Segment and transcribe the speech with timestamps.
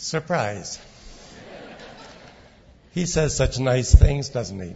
[0.00, 0.78] Surprise.
[2.92, 4.74] He says such nice things, doesn't he?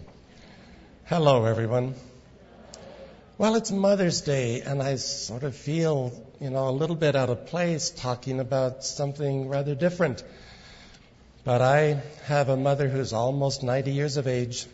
[1.07, 1.95] Hello, everyone.
[3.39, 7.31] Well, it's Mother's Day, and I sort of feel, you know, a little bit out
[7.31, 10.23] of place talking about something rather different.
[11.43, 14.67] But I have a mother who's almost 90 years of age.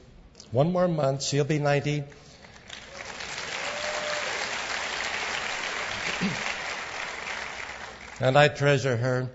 [0.50, 2.02] One more month, she'll be 90.
[8.18, 9.30] and I treasure her.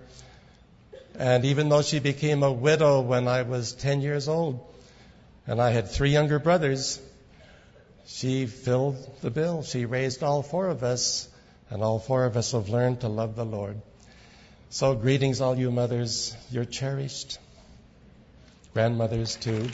[1.17, 4.59] And even though she became a widow when I was 10 years old,
[5.47, 6.99] and I had three younger brothers,
[8.05, 9.63] she filled the bill.
[9.63, 11.27] She raised all four of us,
[11.69, 13.81] and all four of us have learned to love the Lord.
[14.69, 16.35] So, greetings, all you mothers.
[16.51, 17.39] You're cherished.
[18.73, 19.69] Grandmothers, too.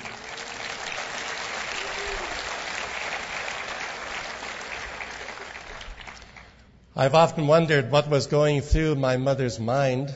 [6.95, 10.13] I've often wondered what was going through my mother's mind.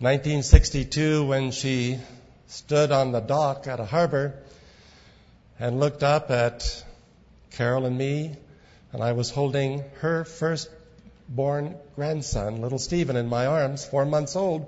[0.00, 1.98] 1962, when she
[2.46, 4.34] stood on the dock at a harbor
[5.58, 6.84] and looked up at
[7.50, 8.36] Carol and me,
[8.92, 14.66] and I was holding her first-born grandson, little Stephen, in my arms, four months old.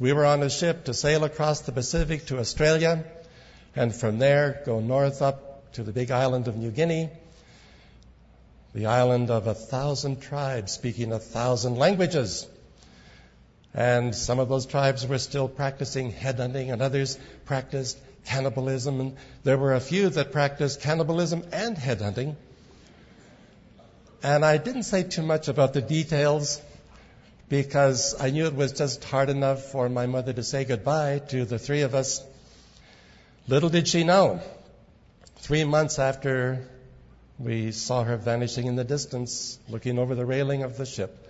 [0.00, 3.04] We were on a ship to sail across the Pacific to Australia,
[3.76, 7.10] and from there go north up to the big island of New Guinea
[8.74, 12.44] the island of a thousand tribes speaking a thousand languages.
[13.74, 19.00] And some of those tribes were still practicing headhunting, and others practiced cannibalism.
[19.00, 22.36] And there were a few that practiced cannibalism and headhunting.
[24.22, 26.62] And I didn't say too much about the details
[27.48, 31.44] because I knew it was just hard enough for my mother to say goodbye to
[31.44, 32.22] the three of us.
[33.48, 34.40] Little did she know,
[35.36, 36.66] three months after
[37.38, 41.23] we saw her vanishing in the distance, looking over the railing of the ship.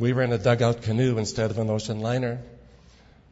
[0.00, 2.40] We were in a dugout canoe instead of an ocean liner,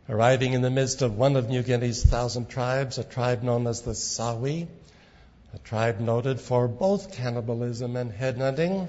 [0.06, 3.80] arriving in the midst of one of New Guinea's thousand tribes, a tribe known as
[3.80, 4.66] the Sawi,
[5.54, 8.86] a tribe noted for both cannibalism and headhunting.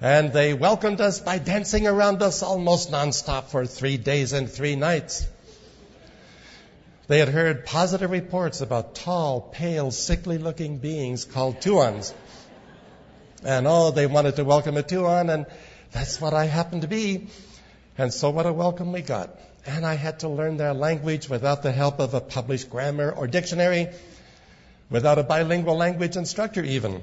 [0.00, 4.76] And they welcomed us by dancing around us almost nonstop for three days and three
[4.76, 5.26] nights.
[7.06, 12.14] They had heard positive reports about tall, pale, sickly looking beings called Tuans.
[13.44, 15.44] And oh, they wanted to welcome a Tuan, and
[15.92, 17.28] that's what I happened to be.
[17.96, 19.38] And so what a welcome we got.
[19.66, 23.26] And I had to learn their language without the help of a published grammar or
[23.26, 23.88] dictionary,
[24.90, 27.02] without a bilingual language instructor even.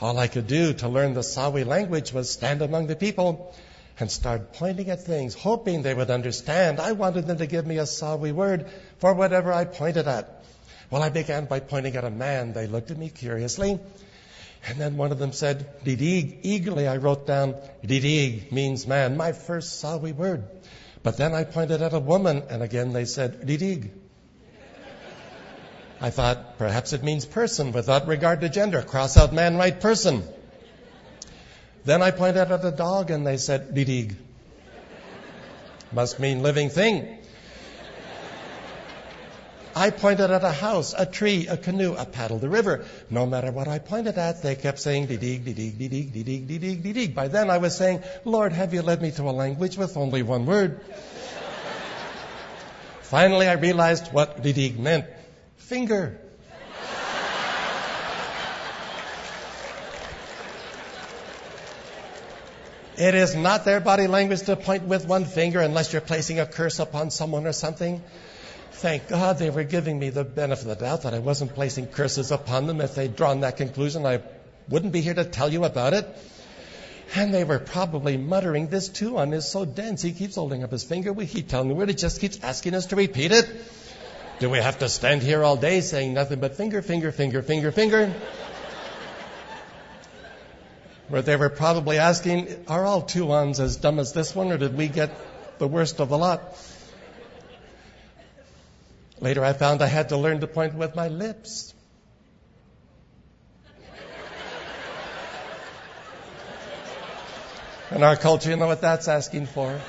[0.00, 3.54] All I could do to learn the Sawi language was stand among the people
[4.00, 6.78] and start pointing at things, hoping they would understand.
[6.78, 8.66] I wanted them to give me a Sawi word
[8.98, 10.44] for whatever I pointed at.
[10.90, 12.52] Well, I began by pointing at a man.
[12.52, 13.78] They looked at me curiously.
[14.66, 16.40] And then one of them said, Didig.
[16.42, 17.54] Eagerly I wrote down,
[17.84, 20.44] Didig means man, my first Sawi word.
[21.02, 23.90] But then I pointed at a woman, and again they said, Didig.
[26.00, 28.82] I thought, perhaps it means person without regard to gender.
[28.82, 30.22] Cross out man, right person.
[31.84, 34.14] Then I pointed at a dog and they said, Didig.
[35.90, 37.17] Must mean living thing.
[39.78, 42.84] I pointed at a house, a tree, a canoe, a paddle, the river.
[43.10, 47.14] No matter what I pointed at, they kept saying, didig, didig, didig, didig.
[47.14, 50.24] By then I was saying, Lord, have you led me to a language with only
[50.24, 50.80] one word?
[53.02, 55.04] Finally, I realized what didig meant.
[55.58, 56.18] Finger.
[62.98, 66.46] It is not their body language to point with one finger unless you're placing a
[66.46, 68.02] curse upon someone or something.
[68.78, 71.88] Thank God they were giving me the benefit of the doubt that I wasn't placing
[71.88, 72.80] curses upon them.
[72.80, 74.22] If they'd drawn that conclusion, I
[74.68, 76.06] wouldn't be here to tell you about it.
[77.16, 80.84] And they were probably muttering, this Tuan is so dense, he keeps holding up his
[80.84, 81.12] finger.
[81.12, 83.50] We keep telling him, it just keeps asking us to repeat it.
[84.38, 87.72] Do we have to stand here all day saying nothing but finger, finger, finger, finger,
[87.72, 88.14] finger?
[91.08, 94.76] where they were probably asking, are all Tuans as dumb as this one, or did
[94.76, 95.10] we get
[95.58, 96.56] the worst of the lot?
[99.20, 101.74] Later I found I had to learn to point with my lips.
[107.90, 109.80] In our culture, you know what that's asking for.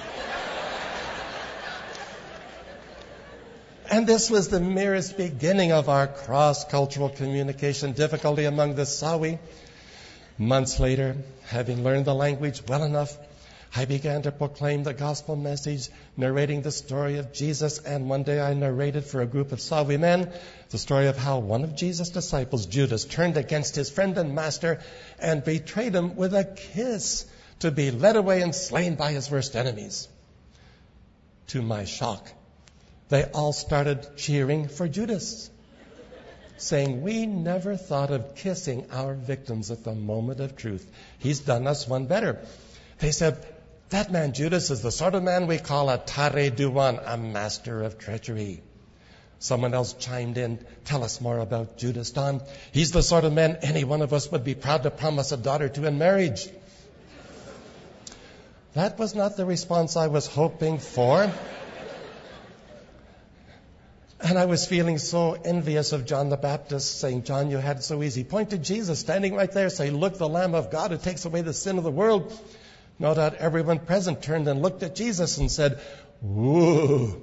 [3.91, 9.39] And this was the merest beginning of our cross-cultural communication difficulty among the Sawi.
[10.37, 11.17] Months later,
[11.47, 13.17] having learned the language well enough,
[13.75, 17.77] I began to proclaim the gospel message, narrating the story of Jesus.
[17.79, 20.31] And one day I narrated for a group of Sawi men
[20.69, 24.79] the story of how one of Jesus' disciples, Judas, turned against his friend and master
[25.19, 27.25] and betrayed him with a kiss.
[27.59, 30.07] to be led away and slain by his worst enemies.
[31.47, 32.31] To my shock,
[33.09, 35.49] they all started cheering for Judas,
[36.57, 40.89] saying, We never thought of kissing our victims at the moment of truth.
[41.17, 42.39] He's done us one better.
[42.99, 43.45] They said,
[43.89, 47.81] That man Judas is the sort of man we call a tare duwan, a master
[47.81, 48.61] of treachery.
[49.39, 52.41] Someone else chimed in, Tell us more about Judas, Don.
[52.71, 55.37] He's the sort of man any one of us would be proud to promise a
[55.37, 56.47] daughter to in marriage.
[58.73, 61.31] That was not the response I was hoping for.
[64.21, 67.83] And I was feeling so envious of John the Baptist, saying, John, you had it
[67.83, 68.23] so easy.
[68.23, 71.41] Point to Jesus standing right there, say, Look, the Lamb of God who takes away
[71.41, 72.37] the sin of the world.
[72.99, 75.79] No doubt everyone present turned and looked at Jesus and said,
[76.21, 77.21] Whoa.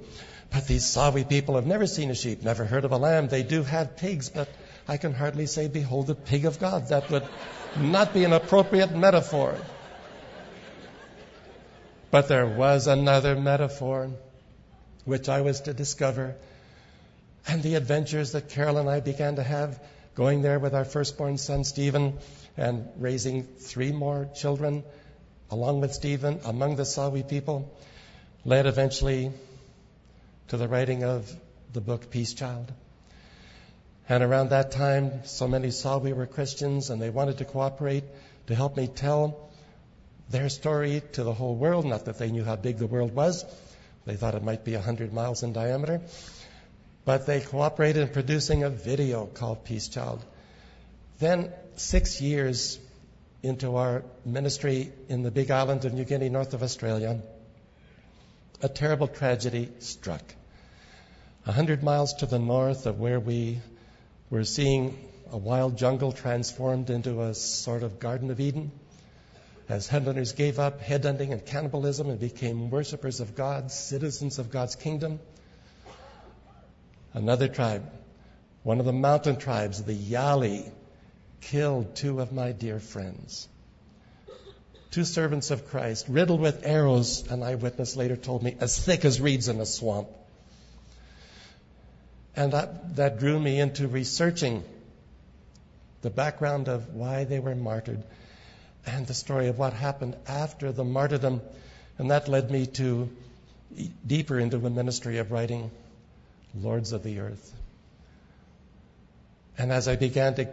[0.49, 3.27] But these Sawi people have never seen a sheep, never heard of a lamb.
[3.27, 4.49] They do have pigs, but
[4.87, 6.87] I can hardly say, Behold the pig of God.
[6.89, 7.27] That would
[7.79, 9.55] not be an appropriate metaphor.
[12.09, 14.09] But there was another metaphor
[15.05, 16.35] which I was to discover.
[17.47, 19.79] And the adventures that Carol and I began to have
[20.15, 22.17] going there with our firstborn son Stephen
[22.55, 24.83] and raising three more children
[25.49, 27.71] along with Stephen among the Sawi people
[28.45, 29.31] led eventually
[30.49, 31.31] to the writing of
[31.73, 32.71] the book Peace Child.
[34.09, 38.03] And around that time, so many Sawi were Christians and they wanted to cooperate
[38.47, 39.49] to help me tell
[40.29, 41.85] their story to the whole world.
[41.85, 43.45] Not that they knew how big the world was.
[44.05, 46.01] They thought it might be 100 miles in diameter.
[47.03, 50.23] But they cooperated in producing a video called Peace Child.
[51.19, 52.79] Then, six years
[53.47, 57.21] into our ministry in the big island of New Guinea, north of Australia,
[58.61, 60.23] a terrible tragedy struck.
[61.45, 63.59] A hundred miles to the north of where we
[64.29, 64.97] were seeing
[65.31, 68.71] a wild jungle transformed into a sort of Garden of Eden
[69.69, 74.75] as headhunters gave up headhunting and cannibalism and became worshippers of God, citizens of God's
[74.75, 75.19] kingdom.
[77.13, 77.89] Another tribe,
[78.63, 80.71] one of the mountain tribes, the Yali,
[81.41, 83.47] killed two of my dear friends.
[84.91, 89.19] Two servants of Christ, riddled with arrows, an eyewitness later told me, as thick as
[89.19, 90.07] reeds in a swamp.
[92.35, 94.63] And that, that drew me into researching
[96.01, 98.03] the background of why they were martyred
[98.85, 101.41] and the story of what happened after the martyrdom.
[101.97, 103.09] And that led me to
[104.05, 105.71] deeper into the ministry of writing
[106.55, 107.53] Lords of the Earth.
[109.57, 110.47] And as I began to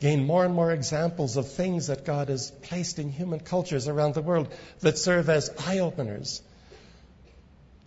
[0.00, 4.14] gain more and more examples of things that God has placed in human cultures around
[4.14, 6.42] the world that serve as eye openers.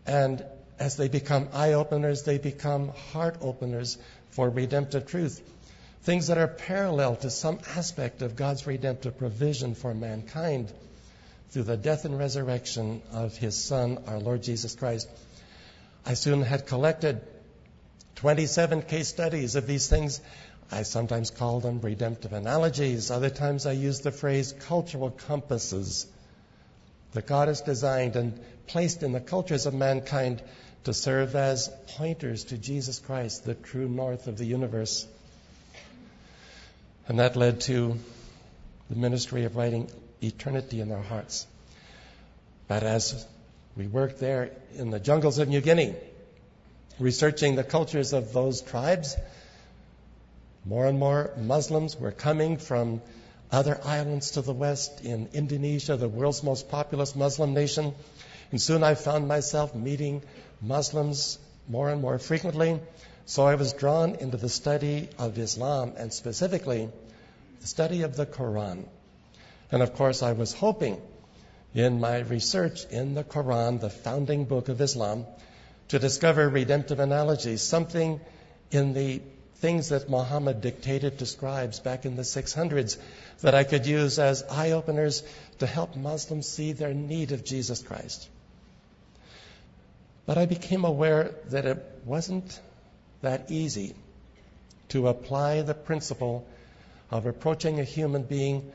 [0.06, 0.44] And
[0.80, 3.98] as they become eye openers, they become heart openers
[4.32, 5.42] for redemptive truth
[6.04, 10.72] things that are parallel to some aspect of God's redemptive provision for mankind
[11.52, 15.10] through the death and resurrection of His Son, our Lord Jesus Christ.
[16.06, 17.22] I soon had collected
[18.16, 20.22] 27 case studies of these things.
[20.72, 23.10] I sometimes call them redemptive analogies.
[23.10, 26.06] Other times I use the phrase cultural compasses
[27.14, 30.44] that God has designed and placed in the cultures of mankind
[30.84, 35.08] to serve as pointers to Jesus Christ, the true north of the universe.
[37.08, 37.98] And that led to
[38.90, 39.90] the ministry of writing
[40.22, 41.48] eternity in their hearts.
[42.68, 43.26] But as
[43.76, 45.96] we worked there in the jungles of New Guinea,
[47.00, 49.16] researching the cultures of those tribes,
[50.66, 53.02] more and more Muslims were coming from
[53.52, 57.94] other islands to the west in Indonesia, the world's most populous Muslim nation.
[58.52, 60.22] And soon I found myself meeting
[60.62, 62.80] Muslims more and more frequently
[63.30, 66.90] so I was drawn into the study of Islam and specifically
[67.62, 68.86] the study of the Quran.
[69.72, 71.00] And of course, I was hoping
[71.76, 75.28] in my research in the Quran, the founding book of Islam,
[75.90, 78.20] to discover redemptive analogies, something
[78.72, 79.22] in the
[79.60, 82.98] things that Muhammad dictated to scribes back in the 600s
[83.42, 85.22] that I could use as eye openers
[85.60, 88.30] to help Muslims see their need of Jesus Christ.
[90.26, 92.60] But I became aware that it wasn't
[93.22, 93.96] that easy
[94.90, 96.48] to apply the principle
[97.12, 98.72] of approaching a human being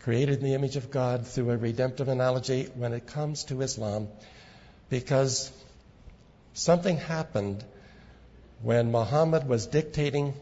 [0.00, 4.08] created in the image of God through a redemptive analogy when it comes to Islam
[4.88, 5.50] because
[6.54, 7.64] something happened
[8.62, 10.34] when Muhammad was dictating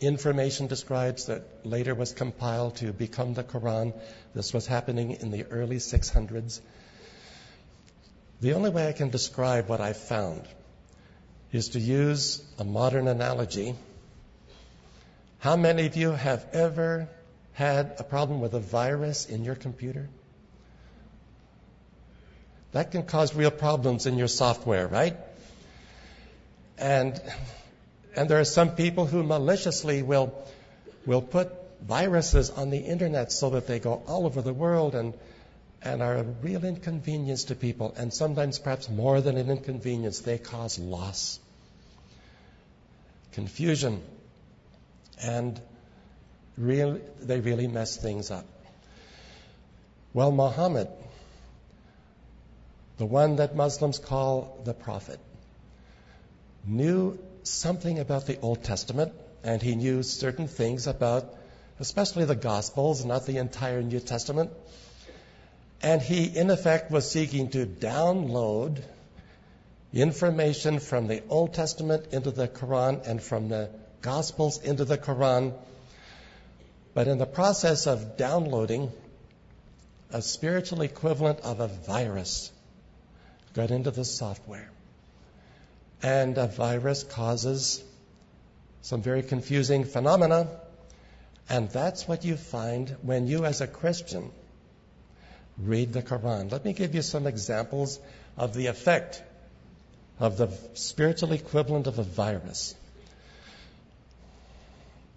[0.00, 3.94] information to scribes that later was compiled to become the Quran.
[4.34, 6.60] This was happening in the early 600s.
[8.40, 10.42] The only way I can describe what I found
[11.52, 13.74] is to use a modern analogy.
[15.38, 17.08] How many of you have ever
[17.54, 20.08] had a problem with a virus in your computer?
[22.72, 25.16] That can cause real problems in your software, right?
[26.78, 27.20] And,
[28.14, 30.34] and there are some people who maliciously will,
[31.06, 31.52] will put
[31.82, 35.14] viruses on the internet so that they go all over the world and,
[35.82, 37.94] and are a real inconvenience to people.
[37.96, 41.38] And sometimes, perhaps more than an inconvenience, they cause loss,
[43.32, 44.02] confusion,
[45.22, 45.60] and
[46.58, 48.46] real, they really mess things up.
[50.12, 50.88] Well, Muhammad,
[52.96, 55.20] the one that Muslims call the prophet,
[56.66, 59.12] knew something about the Old Testament,
[59.44, 61.32] and he knew certain things about,
[61.78, 64.50] especially the Gospels, not the entire New Testament.
[65.82, 68.82] And he, in effect, was seeking to download
[69.92, 73.70] information from the Old Testament into the Quran and from the
[74.02, 75.54] Gospels into the Quran.
[76.94, 78.90] But in the process of downloading,
[80.10, 82.50] a spiritual equivalent of a virus
[83.54, 84.70] got into the software.
[86.02, 87.82] And a virus causes
[88.82, 90.48] some very confusing phenomena.
[91.48, 94.30] And that's what you find when you, as a Christian,
[95.58, 96.50] read the Quran.
[96.50, 97.98] Let me give you some examples
[98.36, 99.22] of the effect
[100.18, 102.74] of the spiritual equivalent of a virus.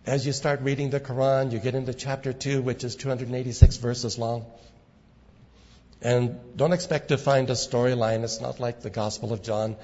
[0.05, 4.17] As you start reading the Quran, you get into chapter 2, which is 286 verses
[4.17, 4.45] long.
[6.01, 8.24] And don't expect to find a storyline.
[8.24, 9.75] It's not like the Gospel of John,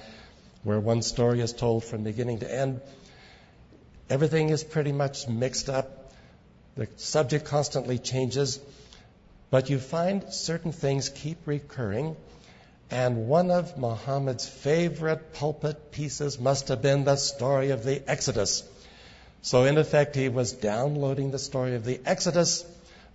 [0.66, 2.80] where one story is told from beginning to end.
[4.10, 6.12] Everything is pretty much mixed up.
[6.74, 8.58] The subject constantly changes.
[9.48, 12.16] But you find certain things keep recurring.
[12.90, 18.64] And one of Muhammad's favorite pulpit pieces must have been the story of the Exodus.
[19.42, 22.64] So, in effect, he was downloading the story of the Exodus,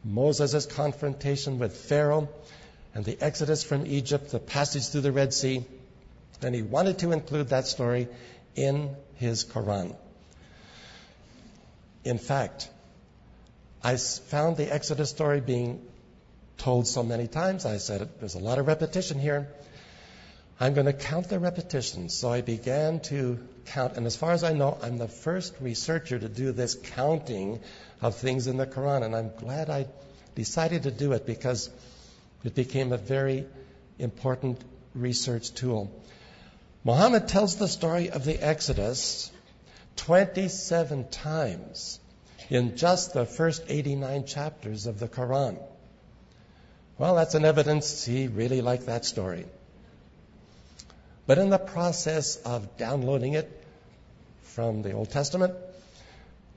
[0.05, 2.29] Moses' confrontation with Pharaoh,
[2.95, 5.65] and the Exodus from Egypt, the passage through the Red Sea.
[6.41, 8.07] And he wanted to include that story
[8.55, 9.95] in his Quran.
[12.03, 12.69] In fact,
[13.83, 15.81] I found the Exodus story being
[16.57, 17.65] told so many times.
[17.65, 19.47] I said, there's a lot of repetition here.
[20.59, 22.13] I'm going to count the repetitions.
[22.13, 23.97] So I began to count.
[23.97, 27.59] And as far as I know, I'm the first researcher to do this counting
[28.01, 29.03] of things in the Quran.
[29.03, 29.87] And I'm glad I
[30.35, 31.69] decided to do it because
[32.43, 33.45] it became a very
[33.97, 34.61] important
[34.93, 35.91] research tool.
[36.83, 39.31] Muhammad tells the story of the Exodus
[39.97, 41.99] 27 times
[42.49, 45.59] in just the first 89 chapters of the Quran.
[46.97, 49.45] Well, that's an evidence he really liked that story.
[51.27, 53.63] But in the process of downloading it
[54.41, 55.53] from the Old Testament,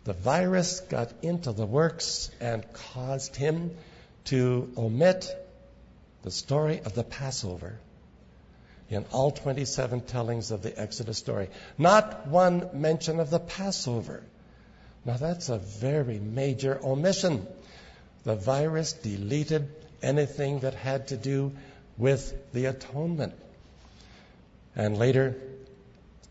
[0.05, 3.77] the virus got into the works and caused him
[4.25, 5.29] to omit
[6.23, 7.79] the story of the Passover
[8.91, 11.49] in all 27 tellings of the Exodus story.
[11.79, 14.23] Not one mention of the Passover.
[15.05, 17.47] Now that's a very major omission.
[18.25, 19.69] The virus deleted
[20.03, 21.53] anything that had to do
[21.97, 23.35] with the atonement.
[24.77, 25.37] And later,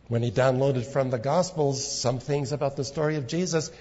[0.08, 3.72] when he downloaded from the Gospels some things about the story of Jesus,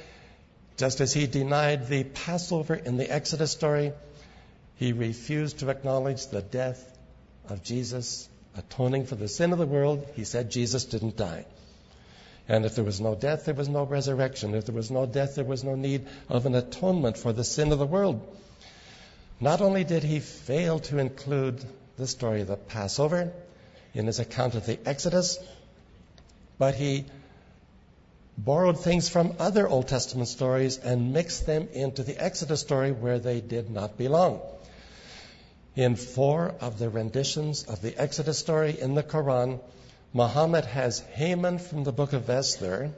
[0.76, 3.92] just as he denied the Passover in the Exodus story,
[4.76, 6.98] he refused to acknowledge the death
[7.48, 10.06] of Jesus atoning for the sin of the world.
[10.14, 11.46] He said Jesus didn't die.
[12.48, 14.54] And if there was no death, there was no resurrection.
[14.54, 17.72] If there was no death, there was no need of an atonement for the sin
[17.72, 18.20] of the world.
[19.40, 21.64] Not only did he fail to include
[21.96, 23.32] the story of the Passover
[23.94, 25.38] in his account of the Exodus,
[26.58, 27.04] but he
[28.36, 33.18] borrowed things from other Old Testament stories and mixed them into the Exodus story where
[33.18, 34.40] they did not belong.
[35.74, 39.58] In four of the renditions of the Exodus story in the Quran,
[40.12, 42.90] Muhammad has Haman from the book of Esther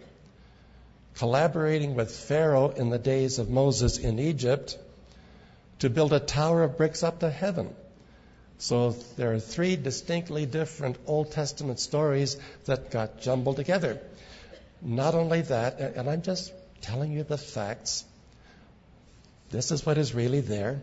[1.15, 4.77] collaborating with Pharaoh in the days of Moses in Egypt
[5.79, 7.73] to build a tower of bricks up to heaven.
[8.59, 14.01] So there are three distinctly different Old Testament stories that got jumbled together.
[14.83, 18.05] Not only that, and I'm just telling you the facts,
[19.51, 20.81] this is what is really there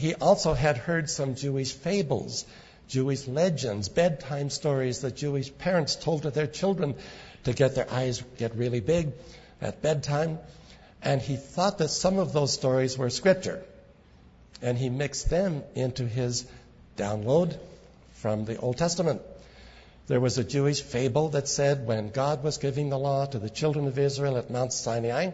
[0.00, 2.46] he also had heard some Jewish fables,
[2.88, 6.94] Jewish legends, bedtime stories that Jewish parents told to their children
[7.44, 9.12] to get their eyes get really big
[9.60, 10.38] at bedtime.
[11.02, 13.62] And he thought that some of those stories were scripture.
[14.62, 16.46] And he mixed them into his
[16.96, 17.58] download
[18.14, 19.20] from the Old Testament.
[20.06, 23.50] There was a Jewish fable that said when God was giving the law to the
[23.50, 25.32] children of Israel at Mount Sinai,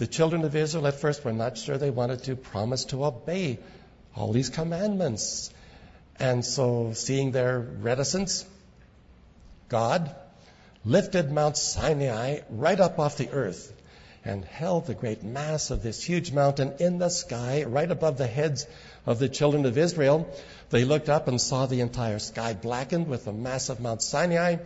[0.00, 3.58] The children of Israel at first were not sure they wanted to promise to obey
[4.16, 5.50] all these commandments.
[6.18, 8.46] And so, seeing their reticence,
[9.68, 10.14] God
[10.86, 13.74] lifted Mount Sinai right up off the earth
[14.24, 18.26] and held the great mass of this huge mountain in the sky right above the
[18.26, 18.66] heads
[19.04, 20.34] of the children of Israel.
[20.70, 24.56] They looked up and saw the entire sky blackened with the mass of Mount Sinai.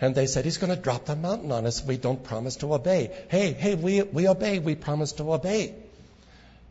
[0.00, 1.82] And they said, He's going to drop the mountain on us.
[1.82, 3.10] We don't promise to obey.
[3.28, 4.58] Hey, hey, we, we obey.
[4.58, 5.74] We promise to obey.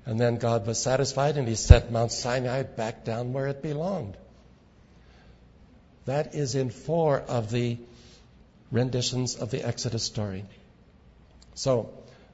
[0.05, 4.15] And then God was satisfied and He sent Mount Sinai back down where it belonged.
[6.05, 7.79] That is in four of the
[8.71, 10.45] renditions of the Exodus story.
[11.55, 11.91] So,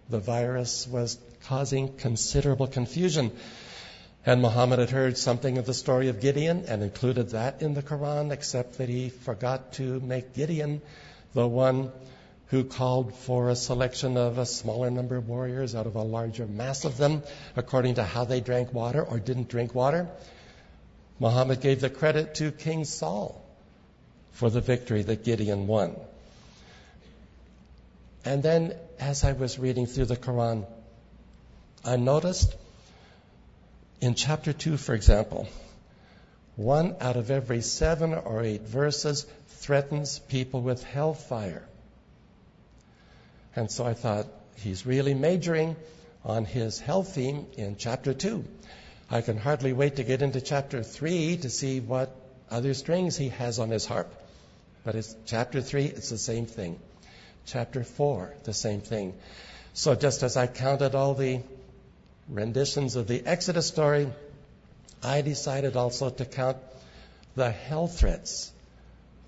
[0.10, 3.32] the virus was causing considerable confusion.
[4.24, 7.82] And Muhammad had heard something of the story of Gideon and included that in the
[7.82, 10.82] Quran, except that he forgot to make Gideon
[11.34, 11.92] the one
[12.48, 16.46] who called for a selection of a smaller number of warriors out of a larger
[16.46, 17.24] mass of them,
[17.56, 20.08] according to how they drank water or didn't drink water.
[21.20, 23.44] Muhammad gave the credit to King Saul
[24.34, 25.96] for the victory that Gideon won.
[28.24, 30.68] And then, as I was reading through the Quran,
[31.84, 32.56] I noticed
[34.02, 35.48] in chapter 2, for example,
[36.56, 41.64] one out of every seven or eight verses threatens people with hellfire.
[43.56, 45.76] And so I thought, he's really majoring
[46.26, 48.44] on his hell theme in chapter 2.
[49.10, 52.16] I can hardly wait to get into chapter 3 to see what
[52.50, 54.12] other strings he has on his harp.
[54.84, 56.80] But it's chapter 3, it's the same thing.
[57.46, 59.14] Chapter 4, the same thing.
[59.74, 61.42] So just as I counted all the
[62.32, 64.12] renditions of the Exodus story,
[65.04, 66.58] I decided also to count
[67.36, 68.52] the hell threats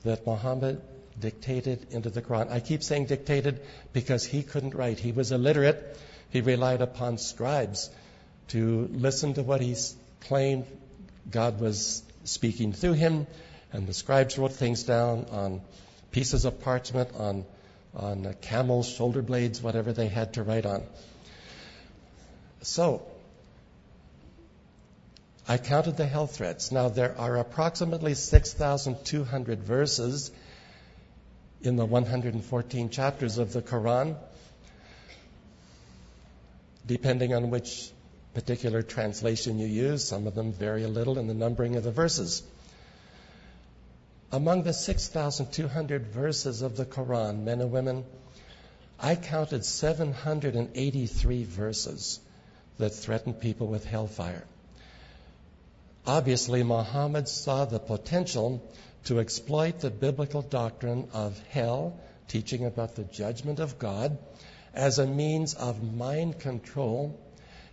[0.03, 0.81] that Muhammad
[1.19, 2.49] dictated into the Quran.
[2.49, 4.99] I keep saying dictated because he couldn't write.
[4.99, 5.97] He was illiterate.
[6.29, 7.89] He relied upon scribes
[8.49, 9.75] to listen to what he
[10.21, 10.65] claimed
[11.29, 13.27] God was speaking through him,
[13.71, 15.61] and the scribes wrote things down on
[16.11, 17.45] pieces of parchment, on
[17.95, 20.83] on camels' shoulder blades, whatever they had to write on.
[22.63, 23.01] So,
[25.45, 26.71] I counted the hell threats.
[26.71, 30.31] Now, there are approximately 6,200 verses
[31.61, 34.15] in the 114 chapters of the Quran,
[36.87, 37.91] depending on which
[38.33, 40.05] particular translation you use.
[40.05, 42.43] Some of them vary a little in the numbering of the verses.
[44.31, 48.05] Among the 6,200 verses of the Quran, men and women,
[48.97, 52.21] I counted 783 verses
[52.77, 54.43] that threatened people with hellfire.
[56.05, 58.61] Obviously, Muhammad saw the potential
[59.05, 64.17] to exploit the biblical doctrine of hell, teaching about the judgment of God,
[64.73, 67.19] as a means of mind control,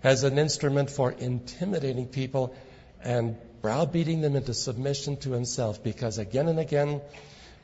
[0.03, 2.55] as an instrument for intimidating people
[3.03, 7.01] and browbeating them into submission to himself because again and again,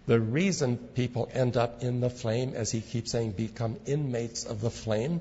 [0.06, 4.60] the reason people end up in the flame, as he keeps saying, become inmates of
[4.60, 5.20] the flame,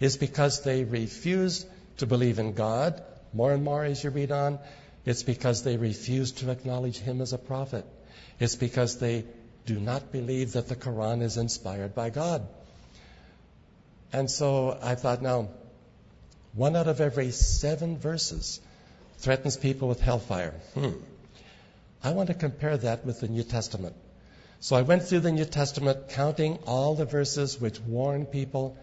[0.00, 1.66] is because they refuse
[1.98, 3.02] to believe in God.
[3.32, 4.58] More and more as you read on,
[5.04, 7.84] it's because they refuse to acknowledge him as a prophet.
[8.38, 9.24] It's because they
[9.66, 12.46] do not believe that the Quran is inspired by God.
[14.12, 15.48] And so I thought, now,
[16.54, 18.60] one out of every seven verses
[19.18, 20.54] threatens people with hellfire.
[20.74, 20.92] Hmm.
[22.02, 23.94] I want to compare that with the New Testament.
[24.60, 28.76] So I went through the New Testament counting all the verses which warn people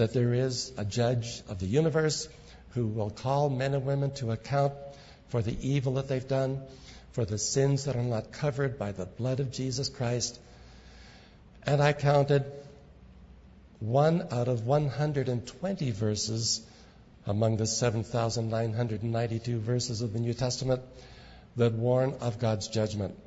[0.00, 2.26] that there is a judge of the universe
[2.70, 4.72] who will call men and women to account
[5.28, 6.62] for the evil that they've done,
[7.12, 10.40] for the sins that are not covered by the blood of Jesus Christ.
[11.66, 12.46] And I counted
[13.80, 16.62] one out of 120 verses
[17.26, 20.80] among the 7,992 verses of the New Testament
[21.56, 23.18] that warn of God's judgment.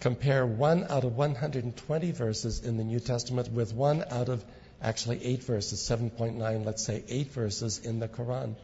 [0.00, 4.42] Compare one out of 120 verses in the New Testament with one out of
[4.82, 8.54] actually eight verses, 7.9, let's say eight verses in the Quran.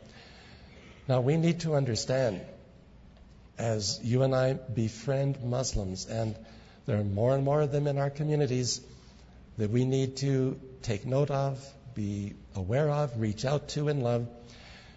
[1.09, 2.41] Now we need to understand
[3.59, 6.37] as you and I befriend Muslims, and
[6.85, 8.81] there are more and more of them in our communities,
[9.57, 14.27] that we need to take note of, be aware of, reach out to, and love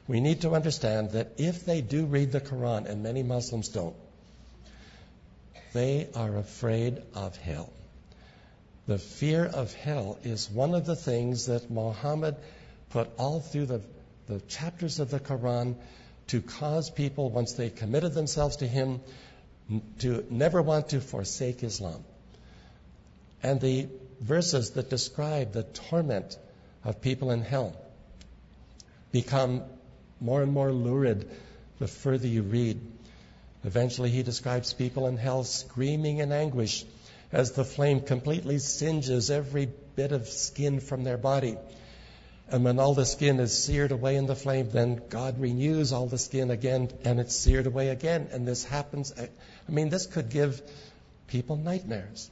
[0.10, 3.95] we need to understand that if they do read the Quran, and many Muslims don't,
[5.71, 7.71] they are afraid of hell.
[8.89, 12.38] The fear of hell is one of the things that Muhammad
[12.89, 13.82] put all through the,
[14.25, 15.75] the chapters of the Quran
[16.30, 19.02] to cause people, once they committed themselves to him,
[19.99, 22.04] to never want to forsake Islam.
[23.43, 23.89] And the
[24.21, 26.36] verses that describe the torment
[26.84, 27.75] of people in hell
[29.12, 29.62] become
[30.19, 31.30] more and more lurid
[31.78, 32.82] the further you read.
[33.63, 36.86] Eventually, he describes people in hell screaming in anguish
[37.32, 41.58] as the flame completely singes every bit of skin from their body.
[42.52, 46.08] And when all the skin is seared away in the flame, then God renews all
[46.08, 48.30] the skin again and it's seared away again.
[48.32, 49.13] And this happens.
[49.18, 50.62] I mean, this could give
[51.28, 52.32] people nightmares.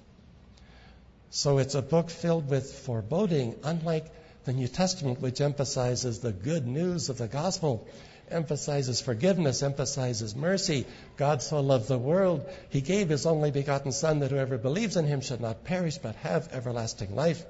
[1.29, 4.07] So it's a book filled with foreboding, unlike
[4.45, 7.87] the New Testament, which emphasizes the good news of the gospel,
[8.29, 10.85] emphasizes forgiveness, emphasizes mercy.
[11.15, 15.05] God so loved the world, he gave his only begotten Son that whoever believes in
[15.05, 17.45] him should not perish but have everlasting life.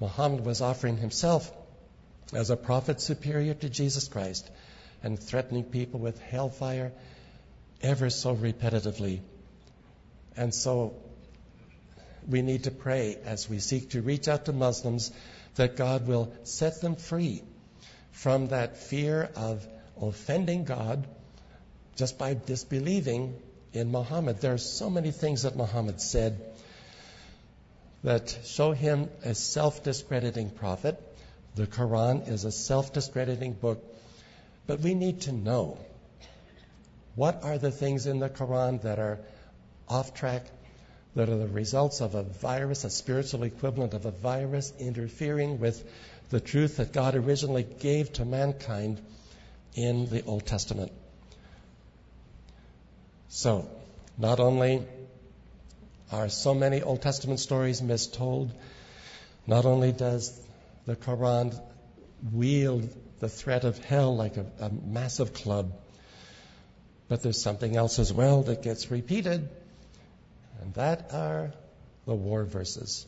[0.00, 1.52] Muhammad was offering himself
[2.32, 4.50] as a prophet superior to Jesus Christ
[5.02, 6.92] and threatening people with hellfire
[7.82, 9.20] ever so repetitively.
[10.36, 10.94] And so
[12.28, 15.10] we need to pray as we seek to reach out to Muslims
[15.56, 17.42] that God will set them free
[18.22, 19.66] from that fear of
[20.00, 21.06] offending God
[21.96, 23.34] just by disbelieving
[23.72, 24.40] in Muhammad.
[24.42, 26.38] There are so many things that Muhammad said
[28.04, 31.00] that show him a self discrediting prophet.
[31.54, 33.82] The Quran is a self discrediting book.
[34.66, 35.78] But we need to know
[37.14, 39.18] what are the things in the Quran that are
[39.88, 40.44] off track,
[41.14, 45.82] that are the results of a virus, a spiritual equivalent of a virus interfering with
[46.30, 49.00] the truth that God originally gave to mankind
[49.74, 50.92] in the Old Testament.
[53.28, 53.68] So,
[54.16, 54.82] not only
[56.10, 58.52] are so many Old Testament stories mistold,
[59.46, 60.40] not only does
[60.86, 61.60] the Quran
[62.32, 62.88] wield
[63.20, 65.72] the threat of hell like a, a massive club,
[67.08, 69.48] but there's something else as well that gets repeated
[70.60, 71.52] and that are
[72.06, 73.06] the war verses.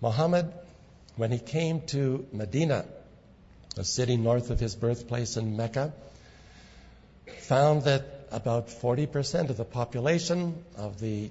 [0.00, 0.52] Muhammad,
[1.16, 2.84] when he came to Medina,
[3.76, 5.92] a city north of his birthplace in Mecca,
[7.40, 11.30] found that about 40% of the population of the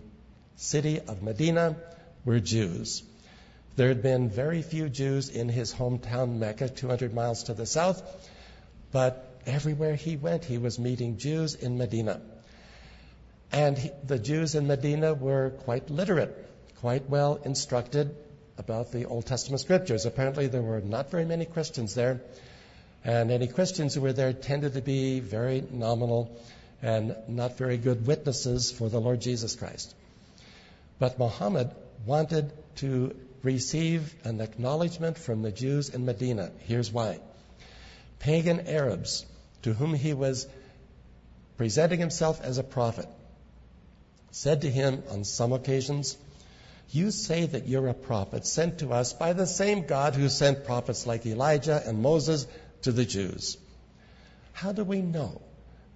[0.56, 1.76] city of Medina
[2.24, 3.04] were Jews.
[3.76, 8.02] There had been very few Jews in his hometown Mecca, 200 miles to the south,
[8.92, 12.22] but everywhere he went, he was meeting Jews in Medina.
[13.52, 16.34] And he, the Jews in Medina were quite literate,
[16.80, 18.16] quite well instructed
[18.58, 20.06] about the Old Testament scriptures.
[20.06, 22.22] Apparently, there were not very many Christians there,
[23.04, 26.36] and any Christians who were there tended to be very nominal
[26.82, 29.94] and not very good witnesses for the Lord Jesus Christ.
[31.00, 31.72] But Muhammad
[32.06, 36.52] wanted to receive an acknowledgement from the Jews in Medina.
[36.60, 37.20] Here's why.
[38.20, 39.26] Pagan Arabs,
[39.64, 40.48] to whom he was
[41.58, 43.08] presenting himself as a prophet,
[44.32, 46.18] said to him on some occasions,
[46.90, 50.66] You say that you're a prophet sent to us by the same God who sent
[50.66, 52.48] prophets like Elijah and Moses
[52.84, 53.58] to the Jews.
[54.54, 55.42] How do we know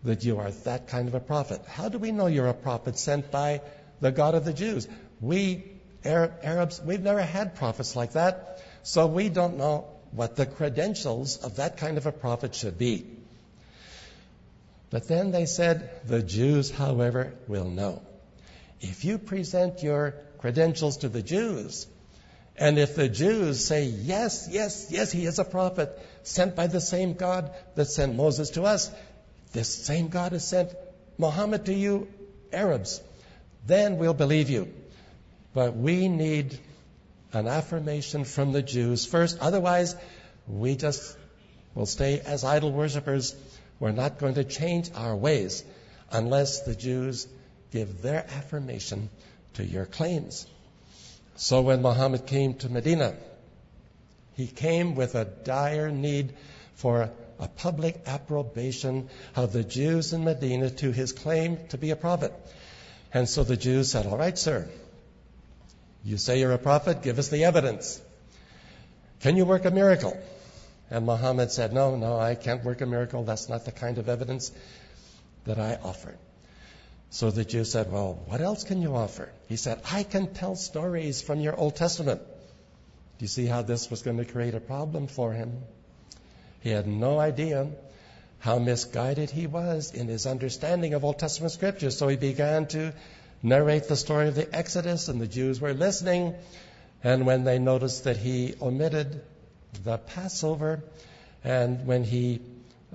[0.04, 1.62] that you are that kind of a prophet?
[1.68, 3.62] How do we know you're a prophet sent by
[4.02, 4.88] the God of the Jews?
[5.22, 5.64] We
[6.06, 11.58] Arabs, we've never had prophets like that, so we don't know what the credentials of
[11.58, 13.06] that kind of a prophet should be.
[14.90, 18.02] But then they said, the Jews, however, will know.
[18.82, 21.88] If you present your credentials to the Jews,
[22.60, 26.82] and if the Jews say, yes, yes, yes, he is a prophet sent by the
[26.82, 28.92] same God that sent Moses to us,
[29.54, 30.74] this same God has sent
[31.18, 32.10] Muhammad to you,
[32.52, 33.02] Arabs,
[33.66, 34.74] then we'll believe you.
[35.54, 36.60] But we need
[37.32, 39.40] an affirmation from the Jews first.
[39.40, 39.96] Otherwise,
[40.48, 41.18] we just
[41.76, 43.36] will stay as idol worshippers.
[43.80, 45.64] We're not going to change our ways
[46.12, 47.28] unless the Jews
[47.72, 49.10] give their affirmation
[49.60, 50.48] to your claims.
[51.36, 53.14] So when Muhammad came to Medina,
[54.36, 56.34] he came with a dire need
[56.76, 61.98] for a public approbation of the Jews in Medina to his claim to be a
[61.98, 62.34] prophet.
[63.14, 64.70] And so the Jews said, All right, sir,
[66.06, 68.02] you say you're a prophet, give us the evidence.
[69.20, 70.18] Can you work a miracle?
[70.90, 73.26] And Muhammad said, No, no, I can't work a miracle.
[73.26, 74.54] That's not the kind of evidence
[75.44, 76.16] that I offer.
[77.12, 79.30] So the Jew said, Well, what else can you offer?
[79.48, 82.22] He said, I can tell stories from your Old Testament.
[82.22, 85.64] Do you see how this was going to create a problem for him?
[86.62, 87.68] He had no idea
[88.40, 91.98] how misguided he was in his understanding of Old Testament scriptures.
[91.98, 92.94] So he began to
[93.42, 96.36] narrate the story of the Exodus, and the Jews were listening.
[97.04, 99.22] And when they noticed that he omitted
[99.84, 100.84] the Passover,
[101.44, 102.42] and when he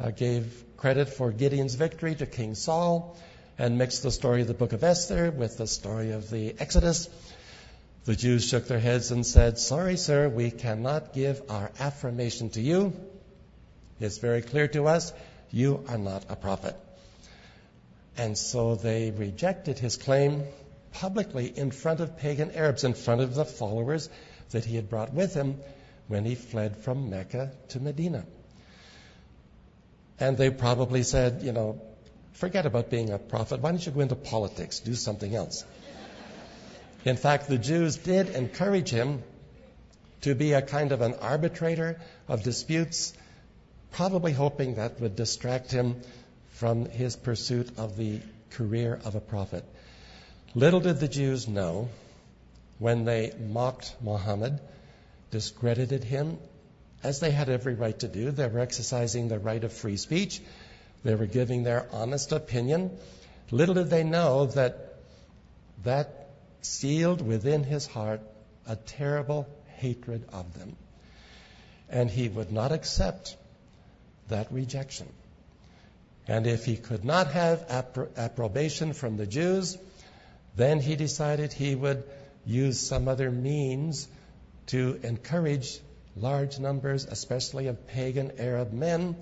[0.01, 3.17] uh, gave credit for Gideon's victory to King Saul,
[3.59, 7.09] and mixed the story of the book of Esther with the story of the Exodus,
[8.05, 12.61] The Jews shook their heads and said, Sorry, sir, we cannot give our affirmation to
[12.61, 12.93] you.
[13.99, 15.13] It's very clear to us,
[15.51, 16.77] you are not a prophet.
[18.19, 20.45] And so they rejected his claim
[20.93, 24.11] publicly in front of pagan Arabs, in front of the followers
[24.51, 25.59] that he had brought with him
[26.07, 28.27] when he fled from Mecca to Medina.
[30.21, 31.81] And they probably said, you know,
[32.35, 33.61] forget about being a prophet.
[33.61, 34.81] Why don't you go into politics?
[34.81, 35.65] Do something else.
[37.05, 39.23] In fact, the Jews did encourage him
[40.23, 43.13] to be a kind of an arbitrator of disputes,
[43.93, 46.01] probably hoping that would distract him
[46.49, 48.21] from his pursuit of the
[48.51, 49.65] career of a prophet.
[50.55, 51.89] Little did the Jews know
[52.79, 54.61] when they mocked Muhammad,
[55.31, 56.39] discredited him,
[57.03, 58.31] as they had every right to do.
[58.31, 60.41] They were exercising their right of free speech.
[61.05, 62.99] They were giving their honest opinion.
[63.51, 64.95] Little did they know that
[65.85, 66.31] that
[66.63, 68.23] sealed within his heart
[68.67, 70.77] a terrible hatred of them.
[71.91, 73.37] And he would not accept
[74.29, 75.07] that rejection.
[76.27, 79.77] And if he could not have appro- approbation from the Jews,
[80.57, 82.03] then he decided he would
[82.47, 84.09] use some other means
[84.69, 85.81] to encourage
[86.17, 89.17] large numbers, especially of pagan Arab men,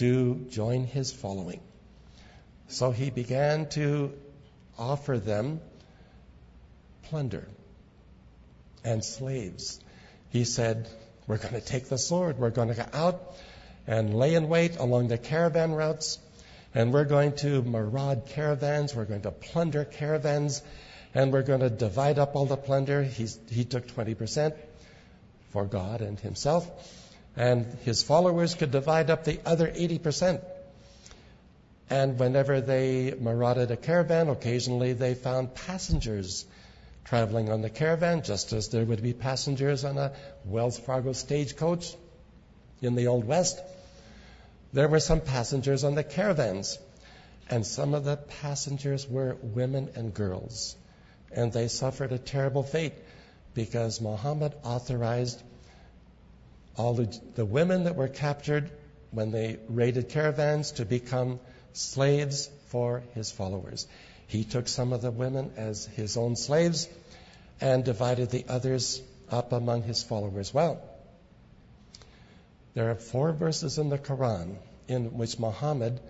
[0.00, 1.60] to join his following.
[2.68, 4.12] So he began to
[4.78, 5.60] offer them
[7.02, 7.46] plunder
[8.82, 9.78] and slaves.
[10.30, 10.88] He said,
[11.26, 13.36] We're going to take the sword, we're going to go out
[13.86, 16.18] and lay in wait along the caravan routes
[16.74, 20.62] and we're going to maraud caravans, we're going to plunder caravans,
[21.14, 23.02] and we're going to divide up all the plunder.
[23.02, 24.56] He's, he took 20%
[25.50, 26.70] for God and himself,
[27.40, 30.42] and his followers could divide up the other 80%.
[31.88, 36.44] And whenever they marauded a caravan, occasionally they found passengers
[37.06, 40.12] traveling on the caravan, just as there would be passengers on a
[40.44, 41.94] Wells Fargo stagecoach
[42.82, 43.58] in the Old West.
[44.74, 46.78] There were some passengers on the caravans,
[47.48, 50.76] and some of the passengers were women and girls.
[51.32, 52.92] And they suffered a terrible fate
[53.54, 55.42] because Muhammad authorized
[56.80, 58.70] all the, the women that were captured
[59.10, 61.38] when they raided caravans to become
[61.74, 63.86] slaves for his followers.
[64.26, 66.88] He took some of the women as his own slaves
[67.60, 70.54] and divided the others up among his followers.
[70.54, 70.80] Well,
[72.72, 74.56] there are four verses in the Quran
[74.88, 76.00] in which Muhammad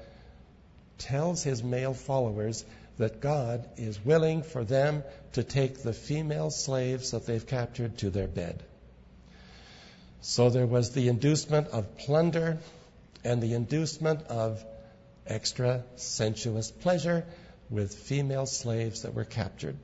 [0.98, 2.64] tells his male followers
[2.98, 5.02] that God is willing for them
[5.33, 8.62] to take the female slaves that they've captured to their bed.
[10.22, 12.59] So there was the inducement of plunder
[13.24, 14.64] and the inducement of
[15.26, 17.24] extra sensuous pleasure
[17.70, 19.76] with female slaves that were captured.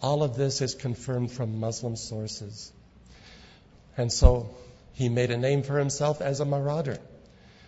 [0.00, 2.72] All of this is confirmed from Muslim sources.
[3.96, 4.54] And so
[4.92, 6.98] he made a name for himself as a marauder.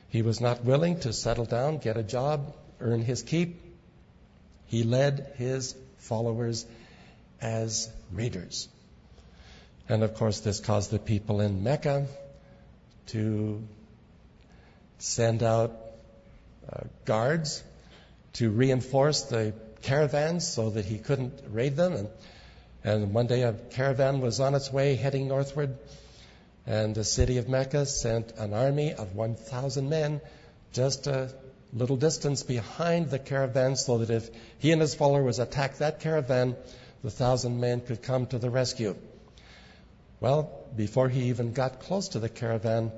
[0.08, 3.60] He was not willing to settle down, get a job, earn his keep.
[4.66, 6.66] He led his followers
[7.40, 8.68] as raiders.
[9.88, 12.06] And of course, this caused the people in Mecca
[13.08, 13.62] to
[14.98, 15.76] send out
[16.70, 17.62] uh, guards
[18.34, 21.92] to reinforce the caravans so that he couldn't raid them.
[21.92, 22.08] And,
[22.82, 25.76] and one day a caravan was on its way heading northward
[26.66, 30.20] and the city of Mecca sent an army of 1,000 men
[30.72, 31.32] just a
[31.72, 36.56] little distance behind the caravan so that if he and his followers attacked that caravan,
[37.04, 38.96] the thousand men could come to the rescue.
[40.20, 42.92] Well, before he even got close to the caravan,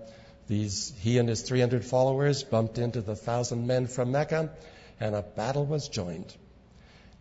[0.46, 4.50] these, he and his 300 followers bumped into the thousand men from Mecca,
[5.00, 6.35] and a battle was joined.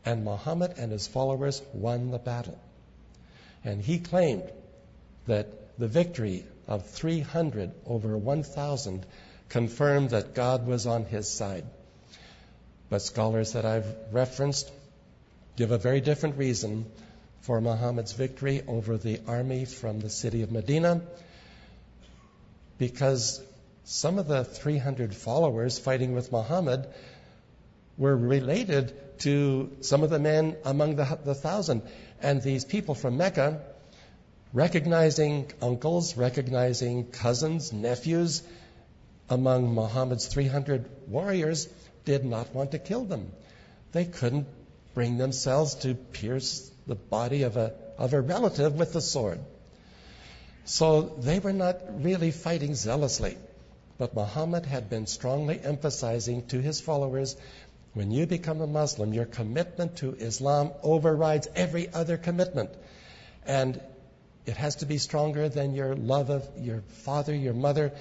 [0.06, 2.58] And Muhammad and his followers won the battle.
[3.64, 4.50] And he claimed
[5.26, 9.06] that the victory of 300 over 1,000
[9.50, 11.66] confirmed that God was on his side.
[12.90, 14.72] But scholars that I've referenced
[15.58, 16.86] give a very different reason
[17.48, 21.02] for Muhammad's victory over the army from the city of Medina
[22.78, 23.42] because
[23.86, 26.86] some of the 300 followers fighting with Muhammad
[27.98, 31.84] were related to some of the men among the, the thousand.
[32.22, 33.62] And these people from Mecca
[34.52, 38.44] recognizing uncles, recognizing cousins, nephews
[39.30, 41.70] among Muhammad's 300 warriors,
[42.04, 43.32] did not want to kill them.
[43.94, 44.48] They couldn't
[44.94, 49.40] bring themselves to pierce the body of a, of a relative with the sword.
[50.66, 53.38] So they were not really fighting zealously.
[53.98, 57.36] But Muhammad had been strongly emphasizing to his followers
[57.94, 62.70] when you become a Muslim, your commitment to Islam overrides every other commitment.
[63.46, 63.82] And
[64.46, 67.92] it has to be stronger than your love of your father, your mother.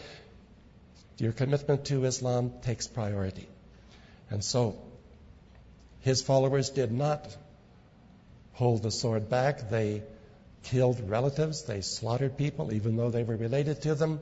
[1.18, 3.48] Your commitment to Islam takes priority.
[4.28, 4.76] And so,
[6.00, 7.34] his followers did not
[8.56, 9.70] hold the sword back.
[9.70, 10.02] They
[10.64, 14.20] killed relatives, they slaughtered people, even though they were related to them.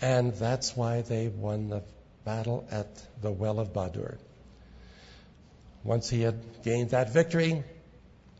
[0.00, 1.82] And that's why they won the
[2.24, 2.88] battle at
[3.22, 4.14] the Well of Badr.
[5.84, 7.62] Once he had gained that victory,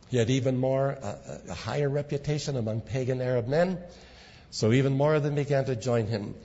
[0.09, 1.15] he had even more, uh,
[1.49, 3.79] a higher reputation among pagan Arab men.
[4.51, 6.35] So even more of them began to join him.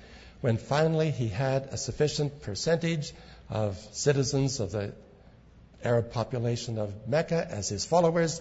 [0.41, 3.13] When finally he had a sufficient percentage
[3.49, 4.93] of citizens of the
[5.83, 8.41] Arab population of Mecca as his followers,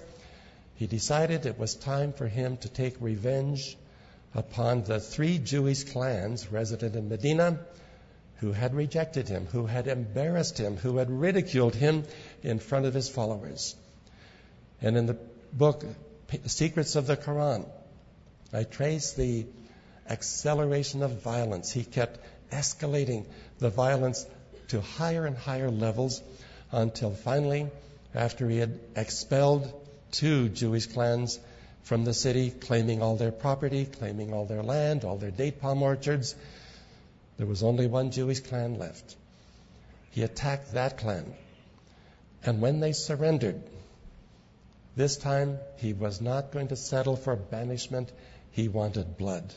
[0.79, 3.77] he decided it was time for him to take revenge
[4.33, 7.59] upon the three Jewish clans resident in Medina
[8.37, 12.05] who had rejected him, who had embarrassed him, who had ridiculed him
[12.43, 13.75] in front of his followers.
[14.81, 15.17] And in the
[15.51, 15.83] book,
[16.45, 17.67] Secrets of the Quran,
[18.53, 19.47] I trace the
[20.09, 21.73] acceleration of violence.
[21.73, 22.21] He kept
[22.53, 23.25] escalating
[23.57, 24.25] the violence
[24.69, 26.21] to higher and higher levels
[26.71, 27.67] until finally,
[28.15, 29.73] after he had expelled
[30.11, 31.39] two Jewish clans
[31.83, 35.81] from the city, claiming all their property, claiming all their land, all their date palm
[35.81, 36.35] orchards,
[37.37, 39.15] there was only one Jewish clan left.
[40.11, 41.33] He attacked that clan.
[42.43, 43.61] And when they surrendered,
[44.95, 48.11] this time he was not going to settle for banishment,
[48.51, 49.53] he wanted blood.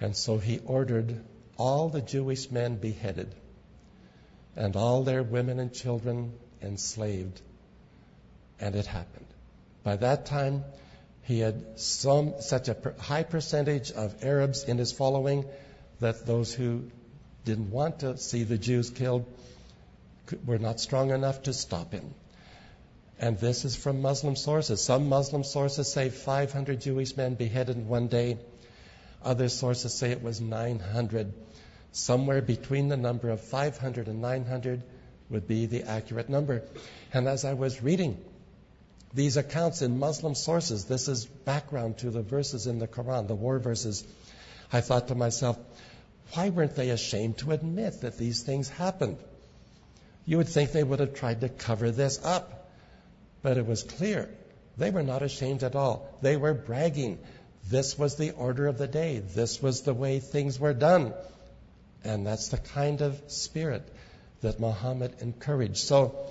[0.00, 1.24] And so he ordered
[1.56, 3.34] all the Jewish men beheaded
[4.54, 7.40] and all their women and children enslaved.
[8.58, 9.25] And it happened.
[9.86, 10.64] By that time,
[11.22, 15.44] he had some, such a high percentage of Arabs in his following
[16.00, 16.90] that those who
[17.44, 19.26] didn't want to see the Jews killed
[20.44, 22.14] were not strong enough to stop him.
[23.20, 24.82] And this is from Muslim sources.
[24.82, 28.38] Some Muslim sources say 500 Jewish men beheaded in one day.
[29.22, 31.32] Other sources say it was 900.
[31.92, 34.82] Somewhere between the number of 500 and 900
[35.30, 36.64] would be the accurate number.
[37.14, 38.20] And as I was reading
[39.14, 43.34] these accounts in Muslim sources, this is background to the verses in the Quran, the
[43.34, 44.04] war verses.
[44.72, 45.58] I thought to myself,
[46.32, 49.18] why weren't they ashamed to admit that these things happened?
[50.26, 52.68] You would think they would have tried to cover this up.
[53.42, 54.28] But it was clear.
[54.76, 56.12] They were not ashamed at all.
[56.20, 57.18] They were bragging.
[57.68, 59.18] This was the order of the day.
[59.18, 61.14] This was the way things were done.
[62.02, 63.88] And that's the kind of spirit
[64.40, 65.78] that Muhammad encouraged.
[65.78, 66.26] So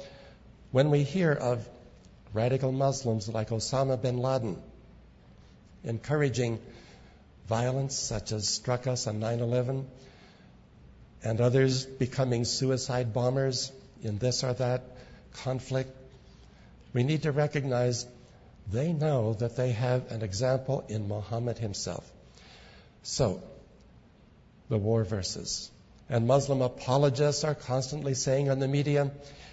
[0.72, 1.68] when we hear of
[2.36, 4.62] radical Muslims like Osama bin Laden
[5.86, 6.60] encouraging
[7.48, 9.88] violence such as struck us on 9 11,
[11.24, 13.72] and others becoming suicide bombers
[14.04, 14.84] in this or that
[15.44, 15.96] conflict,
[16.94, 18.06] we need to recognize
[18.72, 22.12] they know that they have an example in Muhammad himself.
[23.04, 23.42] So,
[24.70, 25.70] the war verses.
[26.10, 29.12] And Muslim apologists are constantly saying on the media,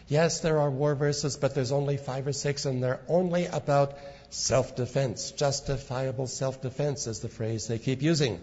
[0.09, 3.99] yes, there are war verses, but there's only five or six, and they're only about
[4.31, 5.31] self defense.
[5.33, 8.41] Justifiable self defense is the phrase they keep using.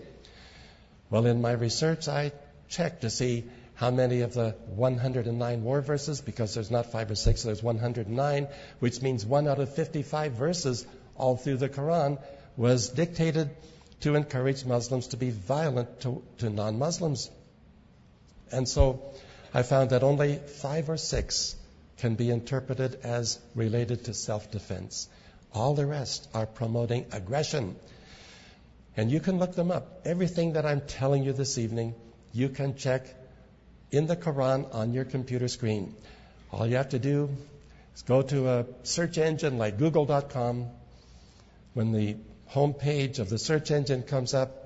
[1.09, 2.31] Well, in my research, I
[2.69, 3.45] checked to see
[3.75, 8.47] how many of the 109 war verses, because there's not five or six, there's 109,
[8.79, 12.21] which means one out of 55 verses all through the Quran
[12.57, 13.49] was dictated
[14.01, 17.29] to encourage Muslims to be violent to, to non Muslims.
[18.51, 19.13] And so
[19.53, 21.55] I found that only five or six
[21.97, 25.09] can be interpreted as related to self defense.
[25.53, 27.75] All the rest are promoting aggression.
[28.95, 30.01] And you can look them up.
[30.05, 31.95] Everything that I'm telling you this evening,
[32.33, 33.07] you can check
[33.91, 35.95] in the Quran on your computer screen.
[36.51, 37.29] All you have to do
[37.95, 40.67] is go to a search engine like google.com.
[41.73, 44.58] When the home page of the search engine comes up,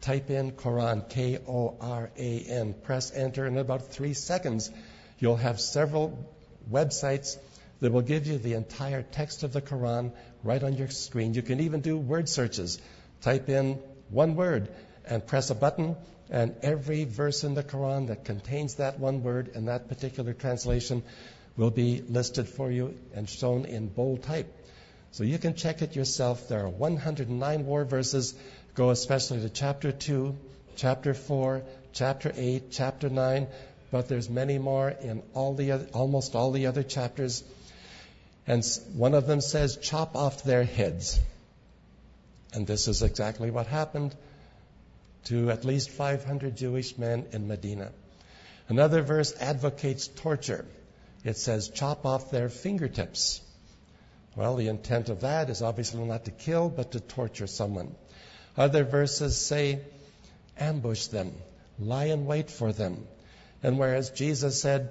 [0.00, 4.70] type in Quran, K O R A N, press enter, and in about three seconds,
[5.18, 6.28] you'll have several
[6.70, 7.36] websites
[7.80, 11.34] that will give you the entire text of the Quran right on your screen.
[11.34, 12.80] You can even do word searches.
[13.20, 13.78] Type in
[14.10, 14.68] one word
[15.06, 15.96] and press a button,
[16.30, 21.02] and every verse in the Quran that contains that one word and that particular translation
[21.56, 24.54] will be listed for you and shown in bold type.
[25.10, 26.48] So you can check it yourself.
[26.48, 28.34] There are 109 war verses.
[28.78, 30.36] Go especially to chapter 2,
[30.76, 31.62] chapter 4,
[31.92, 33.48] chapter 8, chapter 9,
[33.90, 37.42] but there's many more in all the other, almost all the other chapters.
[38.46, 38.64] And
[38.94, 41.18] one of them says, chop off their heads.
[42.54, 44.14] And this is exactly what happened
[45.24, 47.90] to at least 500 Jewish men in Medina.
[48.68, 50.64] Another verse advocates torture.
[51.24, 53.40] It says, chop off their fingertips.
[54.36, 57.96] Well, the intent of that is obviously not to kill, but to torture someone.
[58.58, 59.80] Other verses say,
[60.58, 61.32] ambush them,
[61.78, 63.06] lie in wait for them.
[63.62, 64.90] And whereas Jesus said,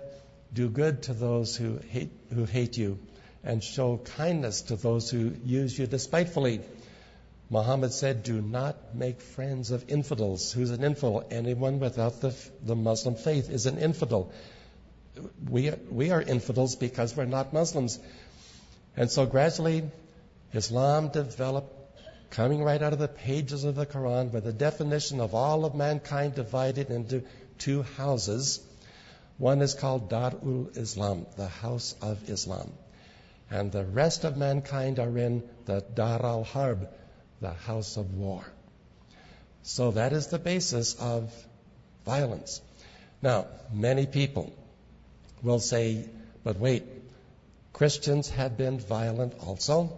[0.53, 2.97] do good to those who hate, who hate you
[3.43, 6.61] and show kindness to those who use you despitefully.
[7.49, 10.51] Muhammad said, do not make friends of infidels.
[10.53, 11.25] Who's an infidel?
[11.29, 14.31] Anyone without the, the Muslim faith is an infidel.
[15.49, 17.99] We, we are infidels because we're not Muslims.
[18.95, 19.89] And so gradually,
[20.53, 21.76] Islam developed,
[22.29, 25.75] coming right out of the pages of the Quran, with the definition of all of
[25.75, 27.23] mankind divided into
[27.57, 28.59] two houses.
[29.37, 32.71] One is called Darul Islam, the house of Islam.
[33.49, 36.89] And the rest of mankind are in the Dar al Harb,
[37.39, 38.43] the house of war.
[39.63, 41.33] So that is the basis of
[42.05, 42.61] violence.
[43.21, 44.53] Now, many people
[45.43, 46.07] will say,
[46.43, 46.83] but wait,
[47.73, 49.97] Christians have been violent also.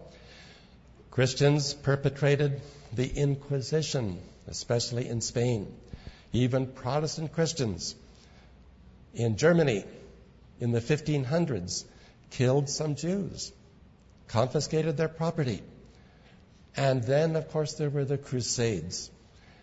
[1.12, 2.62] Christians perpetrated
[2.94, 5.68] the Inquisition, especially in Spain.
[6.34, 7.96] Even Protestant Christians
[9.14, 9.86] in Germany
[10.60, 11.84] in the 1500s
[12.32, 13.52] killed some Jews,
[14.28, 15.64] confiscated their property.
[16.76, 19.10] And then, of course, there were the Crusades.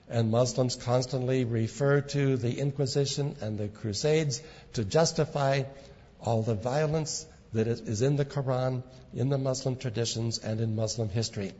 [0.09, 4.43] And Muslims constantly refer to the Inquisition and the Crusades
[4.75, 5.63] to justify
[6.21, 7.27] all the violence
[7.57, 8.83] that is in the Quran,
[9.15, 11.53] in the Muslim traditions, and in Muslim history.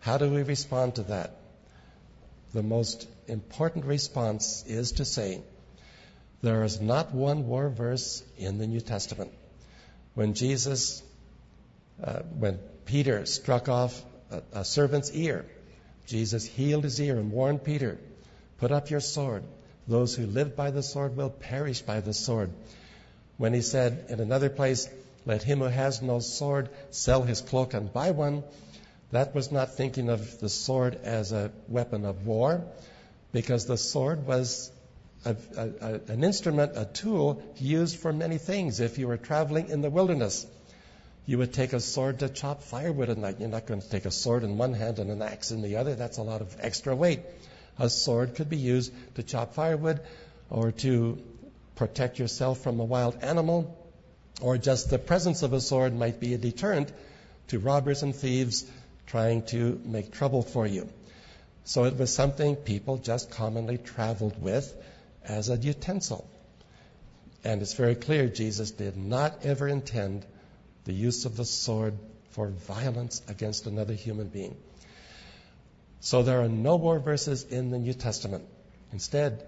[0.00, 1.36] How do we respond to that?
[2.52, 5.40] The most important response is to say,
[6.42, 9.32] there is not one war verse in the New Testament.
[10.14, 11.02] When Jesus,
[12.02, 15.46] uh, when Peter struck off a, a servant's ear,
[16.06, 17.98] Jesus healed his ear and warned Peter,
[18.58, 19.44] put up your sword.
[19.88, 22.50] Those who live by the sword will perish by the sword
[23.36, 24.88] when he said in another place,
[25.26, 28.44] Let him who has no sword sell his cloak and buy one,
[29.10, 32.64] that was not thinking of the sword as a weapon of war,
[33.32, 34.70] because the sword was
[35.24, 38.80] a, a, an instrument, a tool used for many things.
[38.80, 40.46] If you were traveling in the wilderness,
[41.26, 43.36] you would take a sword to chop firewood at night.
[43.38, 45.76] You're not going to take a sword in one hand and an axe in the
[45.76, 45.94] other.
[45.94, 47.20] That's a lot of extra weight.
[47.78, 50.00] A sword could be used to chop firewood
[50.50, 51.22] or to
[51.76, 53.76] protect yourself from a wild animal,
[54.40, 56.92] or just the presence of a sword might be a deterrent
[57.48, 58.64] to robbers and thieves
[59.06, 60.88] trying to make trouble for you.
[61.64, 64.74] So it was something people just commonly traveled with
[65.24, 66.28] as a utensil.
[67.42, 70.24] And it's very clear Jesus did not ever intend
[70.84, 71.94] the use of the sword
[72.30, 74.56] for violence against another human being.
[76.00, 78.44] So there are no war verses in the New Testament.
[78.92, 79.46] Instead,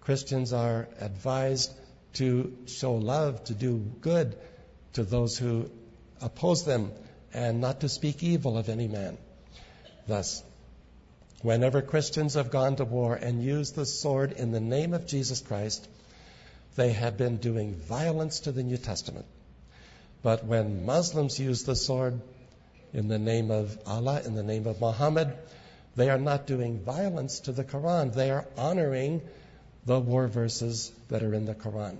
[0.00, 1.72] Christians are advised
[2.14, 4.36] to show love, to do good
[4.94, 5.70] to those who
[6.20, 6.92] oppose them,
[7.32, 9.18] and not to speak evil of any man.
[10.06, 10.42] Thus,
[11.42, 15.40] whenever Christians have gone to war and used the sword in the name of Jesus
[15.40, 15.86] Christ,
[16.76, 19.26] they have been doing violence to the New Testament.
[20.22, 22.20] But when Muslims use the sword
[22.92, 25.36] in the name of Allah, in the name of Muhammad,
[25.94, 28.14] they are not doing violence to the Quran.
[28.14, 29.20] They are honoring
[29.88, 31.96] the war verses that are in the Quran.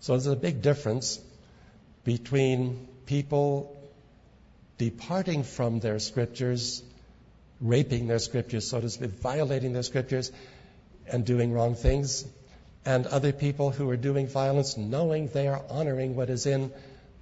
[0.00, 1.18] So there's a big difference
[2.04, 3.74] between people
[4.76, 6.82] departing from their scriptures,
[7.60, 10.30] raping their scriptures, so to speak, violating their scriptures,
[11.06, 12.26] and doing wrong things,
[12.84, 16.70] and other people who are doing violence knowing they are honoring what is in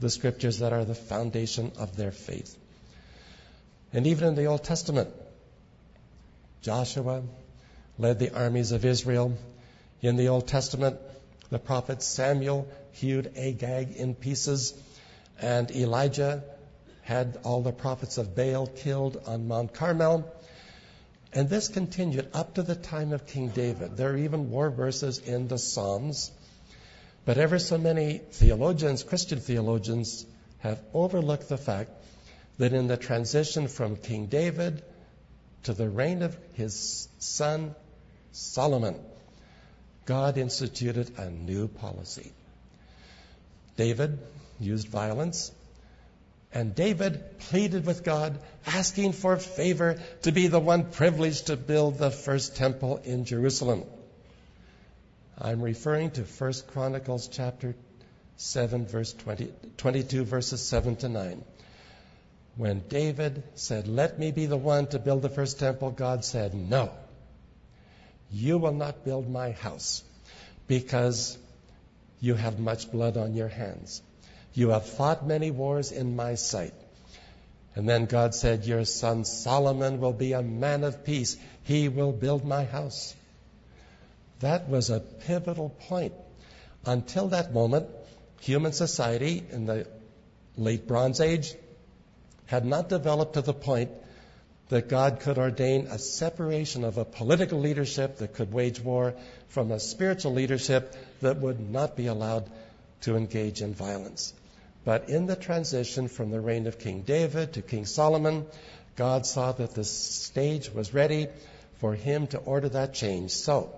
[0.00, 2.56] the scriptures that are the foundation of their faith.
[3.92, 5.10] And even in the Old Testament,
[6.62, 7.22] Joshua
[7.98, 9.36] led the armies of Israel
[10.02, 10.98] in the Old Testament,
[11.50, 14.74] the prophet Samuel hewed Agag in pieces,
[15.40, 16.42] and Elijah
[17.02, 20.32] had all the prophets of Baal killed on Mount Carmel.
[21.32, 23.96] And this continued up to the time of King David.
[23.96, 26.30] There are even war verses in the Psalms.
[27.24, 30.26] But ever so many theologians, Christian theologians,
[30.58, 31.90] have overlooked the fact
[32.58, 34.82] that in the transition from King David
[35.64, 37.74] to the reign of his son
[38.32, 38.96] Solomon,
[40.06, 42.32] God instituted a new policy.
[43.76, 44.18] David
[44.58, 45.52] used violence,
[46.52, 51.98] and David pleaded with God, asking for favor to be the one privileged to build
[51.98, 53.84] the first temple in Jerusalem.
[55.38, 57.74] I'm referring to 1 Chronicles chapter
[58.36, 61.44] 7 verse 20, 22 verses 7 to 9.
[62.56, 66.52] When David said, let me be the one to build the first temple, God said,
[66.54, 66.90] no.
[68.32, 70.02] You will not build my house
[70.66, 71.36] because
[72.20, 74.02] you have much blood on your hands.
[74.54, 76.74] You have fought many wars in my sight.
[77.74, 81.36] And then God said, Your son Solomon will be a man of peace.
[81.64, 83.14] He will build my house.
[84.40, 86.14] That was a pivotal point.
[86.84, 87.88] Until that moment,
[88.40, 89.86] human society in the
[90.56, 91.54] late Bronze Age
[92.46, 93.90] had not developed to the point
[94.70, 99.14] that God could ordain a separation of a political leadership that could wage war
[99.48, 102.48] from a spiritual leadership that would not be allowed
[103.02, 104.32] to engage in violence.
[104.84, 108.46] But in the transition from the reign of King David to King Solomon,
[108.96, 111.28] God saw that the stage was ready
[111.78, 113.32] for him to order that change.
[113.32, 113.72] So,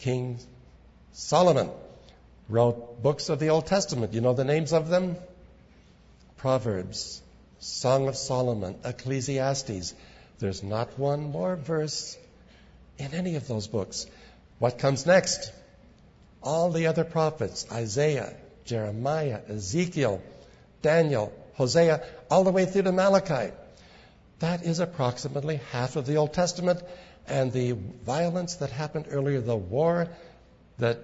[0.00, 0.38] King
[1.12, 1.70] Solomon
[2.48, 4.12] wrote books of the Old Testament.
[4.12, 5.16] You know the names of them?
[6.36, 7.22] Proverbs,
[7.60, 9.94] Song of Solomon, Ecclesiastes.
[10.38, 12.16] There's not one war verse
[12.98, 14.06] in any of those books.
[14.58, 15.52] What comes next?
[16.42, 18.34] All the other prophets, Isaiah,
[18.64, 20.22] Jeremiah, Ezekiel,
[20.80, 23.52] Daniel, Hosea, all the way through to Malachi.
[24.38, 26.80] That is approximately half of the Old Testament.
[27.28, 30.08] And the violence that happened earlier, the war
[30.78, 30.98] that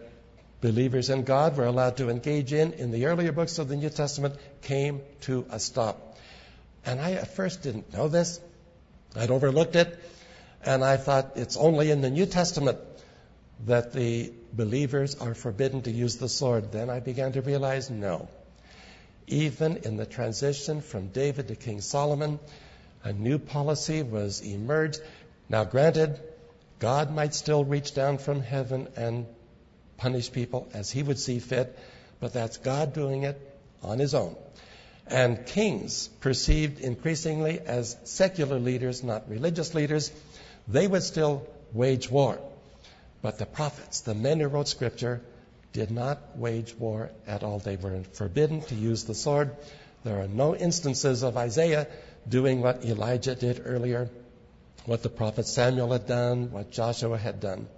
[0.62, 3.90] believers in God were allowed to engage in in the earlier books of the New
[3.90, 6.05] Testament, came to a stop.
[6.86, 8.40] And I at first didn't know this.
[9.16, 9.98] I'd overlooked it.
[10.64, 12.78] And I thought it's only in the New Testament
[13.66, 16.72] that the believers are forbidden to use the sword.
[16.72, 18.28] Then I began to realize no.
[19.26, 22.38] Even in the transition from David to King Solomon,
[23.02, 25.00] a new policy was emerged.
[25.48, 26.20] Now, granted,
[26.78, 29.26] God might still reach down from heaven and
[29.96, 31.76] punish people as he would see fit,
[32.20, 33.40] but that's God doing it
[33.82, 34.36] on his own.
[35.08, 40.10] And kings, perceived increasingly as secular leaders, not religious leaders,
[40.66, 42.38] they would still wage war.
[43.22, 45.22] But the prophets, the men who wrote scripture,
[45.72, 47.58] did not wage war at all.
[47.58, 49.54] They were forbidden to use the sword.
[50.04, 51.86] There are no instances of Isaiah
[52.28, 54.08] doing what Elijah did earlier,
[54.86, 57.68] what the prophet Samuel had done, what Joshua had done.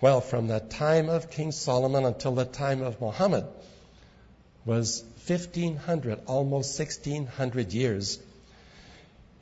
[0.00, 3.46] Well, from the time of King Solomon until the time of Muhammad
[4.64, 8.18] was 1500, almost 1600 years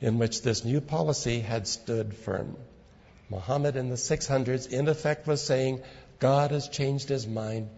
[0.01, 2.57] in which this new policy had stood firm.
[3.29, 5.81] Muhammad in the 600s, in effect, was saying,
[6.19, 7.69] God has changed his mind.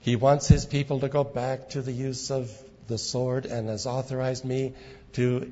[0.00, 2.50] He wants his people to go back to the use of
[2.88, 4.74] the sword and has authorized me
[5.12, 5.50] to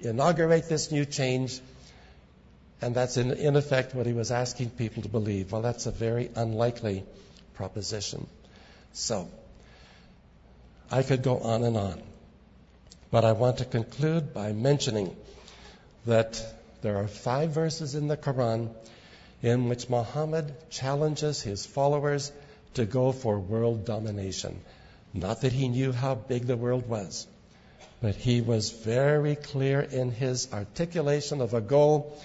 [0.00, 1.60] inaugurate this new change.
[2.82, 5.52] And that's in, in effect what he was asking people to believe.
[5.52, 7.04] Well, that's a very unlikely
[7.54, 8.26] proposition.
[8.92, 9.28] So,
[10.90, 12.02] I could go on and on.
[13.10, 15.16] But I want to conclude by mentioning
[16.06, 16.42] that
[16.82, 18.70] there are five verses in the Quran
[19.42, 22.32] in which Muhammad challenges his followers
[22.74, 24.60] to go for world domination.
[25.12, 27.26] Not that he knew how big the world was,
[28.00, 32.16] but he was very clear in his articulation of a goal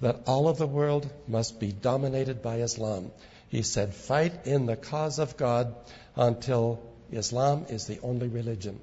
[0.00, 3.10] that all of the world must be dominated by Islam.
[3.48, 5.74] He said, Fight in the cause of God
[6.16, 6.80] until
[7.12, 8.80] Islam is the only religion.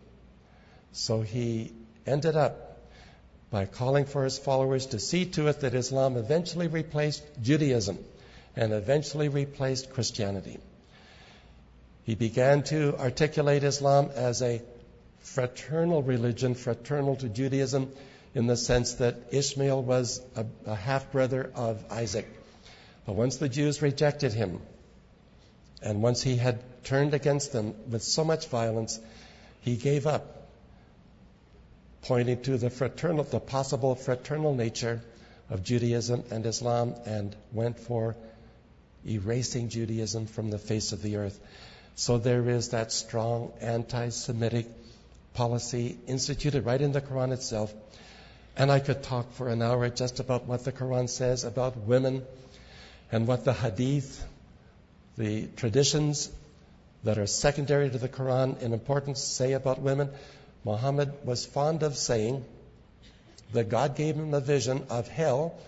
[0.91, 1.71] So he
[2.05, 2.77] ended up
[3.51, 7.97] by calling for his followers to see to it that Islam eventually replaced Judaism
[8.55, 10.59] and eventually replaced Christianity.
[12.03, 14.61] He began to articulate Islam as a
[15.19, 17.91] fraternal religion, fraternal to Judaism,
[18.35, 22.27] in the sense that Ishmael was a, a half brother of Isaac.
[23.05, 24.61] But once the Jews rejected him,
[25.81, 28.99] and once he had turned against them with so much violence,
[29.61, 30.47] he gave up
[32.01, 35.01] pointing to the fraternal, the possible fraternal nature
[35.49, 38.15] of Judaism and Islam, and went for
[39.05, 41.39] erasing Judaism from the face of the earth.
[41.95, 44.67] So there is that strong anti-Semitic
[45.33, 47.73] policy instituted right in the Quran itself.
[48.55, 52.25] And I could talk for an hour just about what the Quran says about women
[53.11, 54.23] and what the Hadith,
[55.19, 56.31] the traditions
[57.03, 60.09] that are secondary to the Quran in importance, say about women.
[60.63, 62.45] Muhammad was fond of saying
[63.51, 65.59] that God gave him a vision of hell,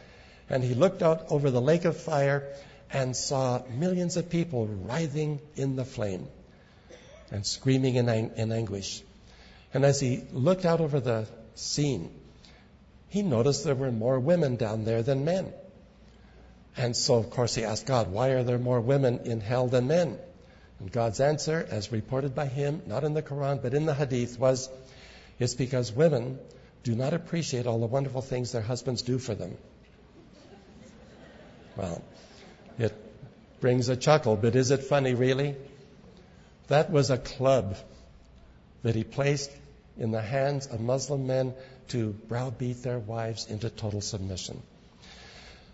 [0.49, 2.47] and he looked out over the lake of fire
[2.93, 6.28] and saw millions of people writhing in the flame
[7.30, 9.04] and screaming in, in anguish.
[9.74, 12.10] And as he looked out over the scene,
[13.10, 15.52] he noticed there were more women down there than men.
[16.78, 19.88] And so, of course, he asked God, why are there more women in hell than
[19.88, 20.18] men?
[20.80, 24.40] And God's answer, as reported by him, not in the Quran, but in the Hadith,
[24.40, 24.70] was
[25.38, 26.40] it's because women
[26.84, 29.58] do not appreciate all the wonderful things their husbands do for them.
[31.76, 32.02] Well,
[32.80, 32.94] it
[33.60, 35.56] brings a chuckle, but is it funny, really?
[36.68, 37.78] That was a club
[38.84, 39.52] that he placed
[39.98, 41.54] in the hands of Muslim men
[41.90, 44.62] to browbeat their wives into total submission.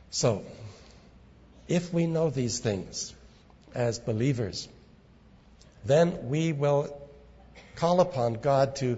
[0.09, 0.43] So,
[1.67, 3.13] if we know these things
[3.73, 4.67] as believers,
[5.85, 6.95] then we will
[7.75, 8.97] call upon God to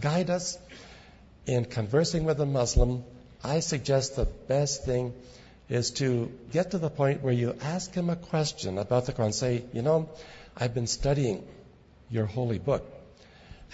[0.00, 0.58] guide us
[1.46, 3.04] in conversing with a Muslim.
[3.42, 5.12] I suggest the best thing
[5.68, 9.32] is to get to the point where you ask him a question about the Quran.
[9.32, 10.08] Say, you know,
[10.56, 11.46] I've been studying
[12.10, 12.86] your holy book,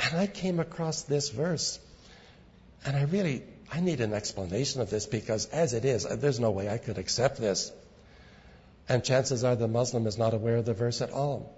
[0.03, 1.79] and I came across this verse,
[2.85, 6.51] and I really I need an explanation of this because as it is, there's no
[6.51, 7.71] way I could accept this.
[8.91, 11.55] And chances are the Muslim is not aware of the verse at all.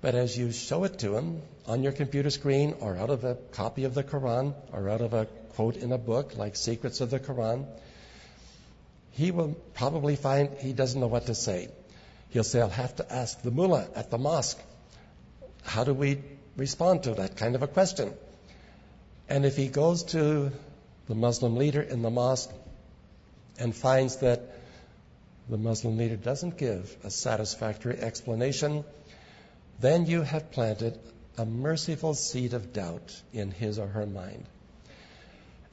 [0.00, 3.34] But as you show it to him on your computer screen or out of a
[3.50, 5.24] copy of the Quran or out of a
[5.56, 7.66] quote in a book like Secrets of the Quran,
[9.10, 11.68] he will probably find he doesn't know what to say.
[12.30, 14.60] He'll say, I'll have to ask the mullah at the mosque.
[15.64, 16.22] How do we
[16.56, 18.14] respond to that kind of a question?
[19.28, 20.52] And if he goes to
[21.08, 22.52] the Muslim leader in the mosque
[23.58, 24.57] and finds that
[25.48, 28.84] the Muslim leader doesn't give a satisfactory explanation,
[29.80, 30.98] then you have planted
[31.36, 34.44] a merciful seed of doubt in his or her mind.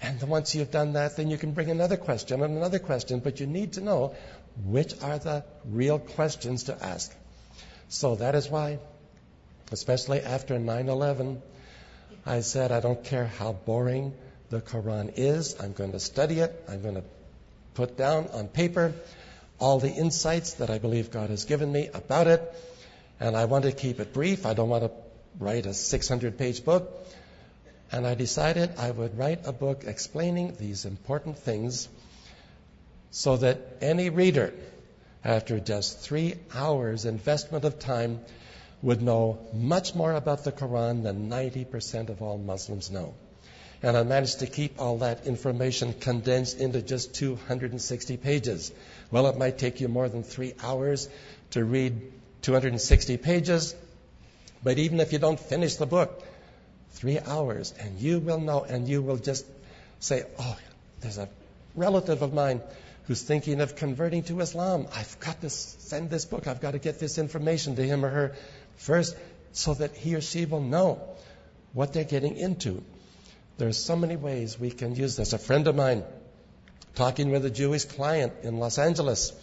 [0.01, 3.39] And once you've done that, then you can bring another question and another question, but
[3.39, 4.15] you need to know
[4.63, 7.15] which are the real questions to ask.
[7.89, 8.79] So that is why,
[9.71, 11.41] especially after 9 11,
[12.25, 14.13] I said, I don't care how boring
[14.49, 15.59] the Quran is.
[15.59, 16.63] I'm going to study it.
[16.67, 17.03] I'm going to
[17.73, 18.93] put down on paper
[19.59, 22.41] all the insights that I believe God has given me about it.
[23.19, 24.45] And I want to keep it brief.
[24.45, 24.91] I don't want to
[25.39, 26.91] write a 600 page book.
[27.91, 31.87] And I decided I would write a book explaining these important things
[33.11, 34.53] so that any reader,
[35.23, 38.19] after just three hours investment of time,
[38.81, 43.13] would know much more about the Quran than 90% of all Muslims know.
[43.81, 48.71] And I managed to keep all that information condensed into just 260 pages.
[49.15, 51.07] Well, it might take you more than three hours
[51.51, 52.01] to read
[52.41, 53.73] 260 pages,
[54.61, 56.21] but even if you don't finish the book,
[56.89, 59.45] three hours, and you will know, and you will just
[60.01, 60.57] say, Oh,
[60.99, 61.29] there's a
[61.75, 62.59] relative of mine
[63.03, 64.85] who's thinking of converting to Islam.
[64.93, 66.45] I've got to send this book.
[66.45, 68.35] I've got to get this information to him or her
[68.75, 69.15] first
[69.53, 70.99] so that he or she will know
[71.71, 72.83] what they're getting into.
[73.59, 75.31] There's so many ways we can use this.
[75.31, 76.03] A friend of mine,
[76.95, 79.33] talking with a Jewish client in Los Angeles,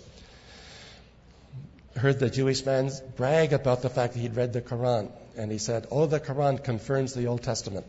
[1.96, 5.10] heard the Jewish man brag about the fact that he'd read the Quran.
[5.36, 7.86] And he said, Oh, the Quran confirms the Old Testament.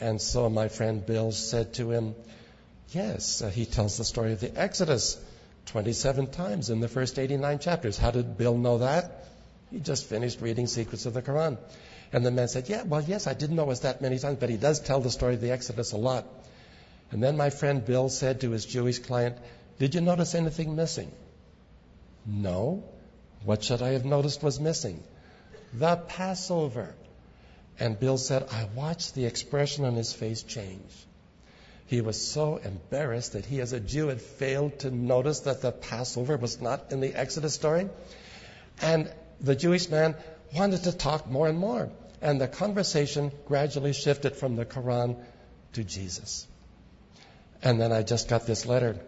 [0.00, 2.14] And so my friend Bill said to him,
[2.90, 5.18] Yes, uh, he tells the story of the Exodus
[5.66, 7.96] 27 times in the first 89 chapters.
[7.96, 9.26] How did Bill know that?
[9.70, 11.56] He just finished reading Secrets of the Quran.
[12.12, 14.38] And the man said, Yeah, well, yes, I didn't know it was that many times,
[14.38, 16.26] but he does tell the story of the Exodus a lot.
[17.12, 19.36] And then my friend Bill said to his Jewish client,
[19.78, 21.12] Did you notice anything missing?
[22.26, 22.84] No.
[23.44, 25.02] What should I have noticed was missing?
[25.74, 26.94] The Passover.
[27.78, 30.90] And Bill said, I watched the expression on his face change.
[31.86, 35.72] He was so embarrassed that he, as a Jew, had failed to notice that the
[35.72, 37.90] Passover was not in the Exodus story.
[38.80, 40.14] And the Jewish man
[40.54, 41.90] wanted to talk more and more.
[42.22, 45.22] And the conversation gradually shifted from the Quran
[45.74, 46.46] to Jesus.
[47.62, 48.98] And then I just got this letter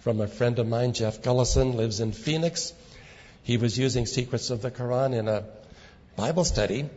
[0.00, 2.72] from a friend of mine, Jeff Gullison, lives in Phoenix.
[3.42, 5.44] He was using Secrets of the Quran in a
[6.16, 6.88] Bible study,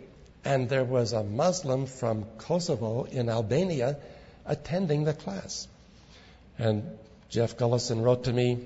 [0.46, 3.98] and there was a Muslim from Kosovo in Albania
[4.46, 5.68] attending the class.
[6.58, 6.98] And
[7.30, 8.66] Jeff Gullison wrote to me,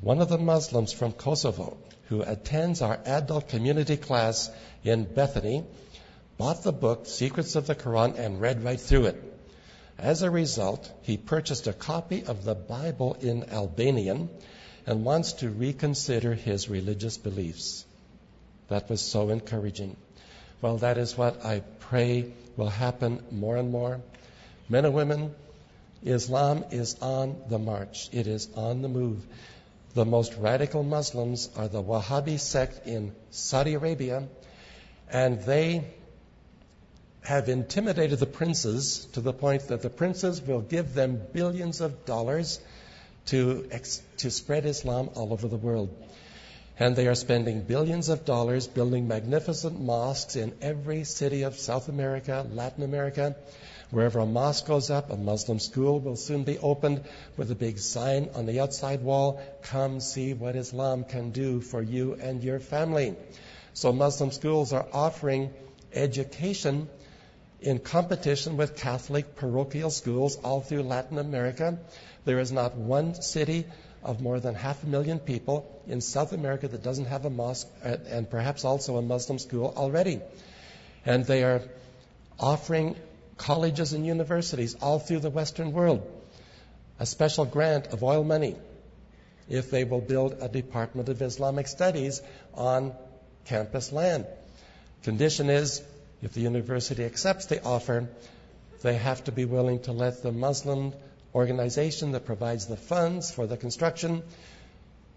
[0.00, 1.76] one of the Muslims from Kosovo
[2.08, 4.50] who attends our adult community class
[4.82, 5.64] in Bethany
[6.38, 9.37] bought the book Secrets of the Quran and read right through it.
[9.98, 14.30] As a result, he purchased a copy of the Bible in Albanian
[14.86, 17.84] and wants to reconsider his religious beliefs.
[18.68, 19.96] That was so encouraging.
[20.62, 24.00] Well, that is what I pray will happen more and more.
[24.68, 25.34] Men and women,
[26.04, 28.08] Islam is on the march.
[28.12, 29.26] It is on the move.
[29.94, 34.28] The most radical Muslims are the Wahhabi sect in Saudi Arabia,
[35.10, 35.84] and they
[37.28, 42.06] have intimidated the princes to the point that the princes will give them billions of
[42.06, 42.58] dollars
[43.26, 43.68] to,
[44.16, 45.94] to spread Islam all over the world.
[46.78, 51.90] And they are spending billions of dollars building magnificent mosques in every city of South
[51.90, 53.36] America, Latin America.
[53.90, 57.02] Wherever a mosque goes up, a Muslim school will soon be opened
[57.36, 61.82] with a big sign on the outside wall Come see what Islam can do for
[61.82, 63.16] you and your family.
[63.74, 65.50] So Muslim schools are offering
[65.92, 66.88] education
[67.60, 71.78] in competition with Catholic parochial schools all through Latin America.
[72.24, 73.66] There is not one city
[74.02, 77.68] of more than half a million people in South America that doesn't have a mosque
[77.84, 80.20] uh, and perhaps also a Muslim school already.
[81.04, 81.62] And they are
[82.38, 82.94] offering
[83.36, 86.06] colleges and universities all through the Western world
[87.00, 88.56] a special grant of oil money
[89.48, 92.20] if they will build a Department of Islamic Studies
[92.54, 92.92] on
[93.46, 94.26] campus land.
[95.04, 95.82] Condition is,
[96.22, 98.08] if the university accepts the offer,
[98.82, 100.92] they have to be willing to let the Muslim
[101.34, 104.22] organization that provides the funds for the construction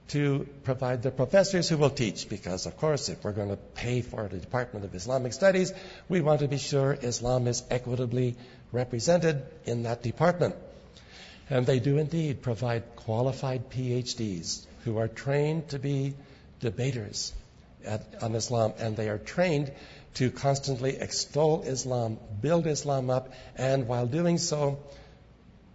[0.09, 2.27] to provide the professors who will teach.
[2.27, 5.73] Because, of course, if we're going to pay for the Department of Islamic Studies,
[6.09, 8.35] we want to be sure Islam is equitably
[8.71, 10.55] represented in that department.
[11.49, 16.13] And they do indeed provide qualified PhDs who are trained to be
[16.59, 17.33] debaters
[17.85, 19.71] at, on Islam, and they are trained
[20.15, 24.79] to constantly extol Islam, build Islam up, and while doing so,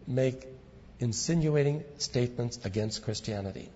[0.07, 0.47] make
[1.01, 3.69] insinuating statements against Christianity.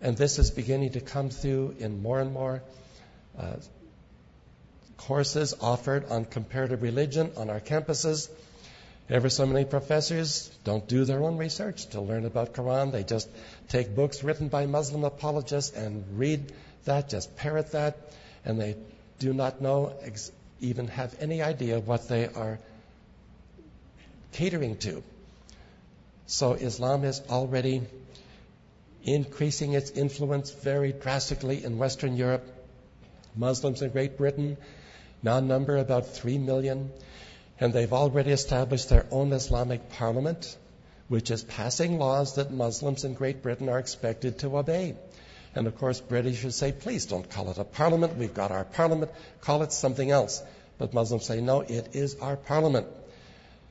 [0.00, 2.62] And this is beginning to come through in more and more
[3.38, 3.56] uh,
[4.96, 8.28] courses offered on comparative religion on our campuses.
[9.08, 12.92] Ever so many professors don't do their own research to learn about Quran.
[12.92, 13.28] They just
[13.68, 16.52] take books written by Muslim apologists and read
[16.84, 17.96] that, just parrot that,
[18.44, 18.76] and they
[19.18, 22.58] do not know, ex- even have any idea what they are
[24.32, 25.02] catering to.
[26.26, 27.82] So Islam is already
[29.04, 32.44] increasing its influence very drastically in Western Europe.
[33.34, 34.56] Muslims in Great Britain
[35.22, 36.90] now number about 3 million.
[37.60, 40.56] And they've already established their own Islamic parliament,
[41.08, 44.94] which is passing laws that Muslims in Great Britain are expected to obey.
[45.54, 48.16] And of course, British would say, please don't call it a parliament.
[48.16, 49.10] We've got our parliament.
[49.40, 50.42] Call it something else.
[50.78, 52.86] But Muslims say, no, it is our parliament.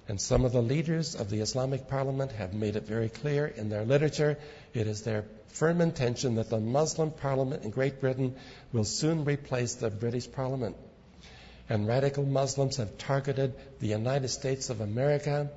[0.08, 3.70] And some of the leaders of the Islamic Parliament have made it very clear in
[3.70, 4.38] their literature
[4.74, 8.36] it is their firm intention that the Muslim Parliament in Great Britain
[8.72, 10.78] will soon replace the British Parliament
[11.70, 15.50] and radical Muslims have targeted the United States of America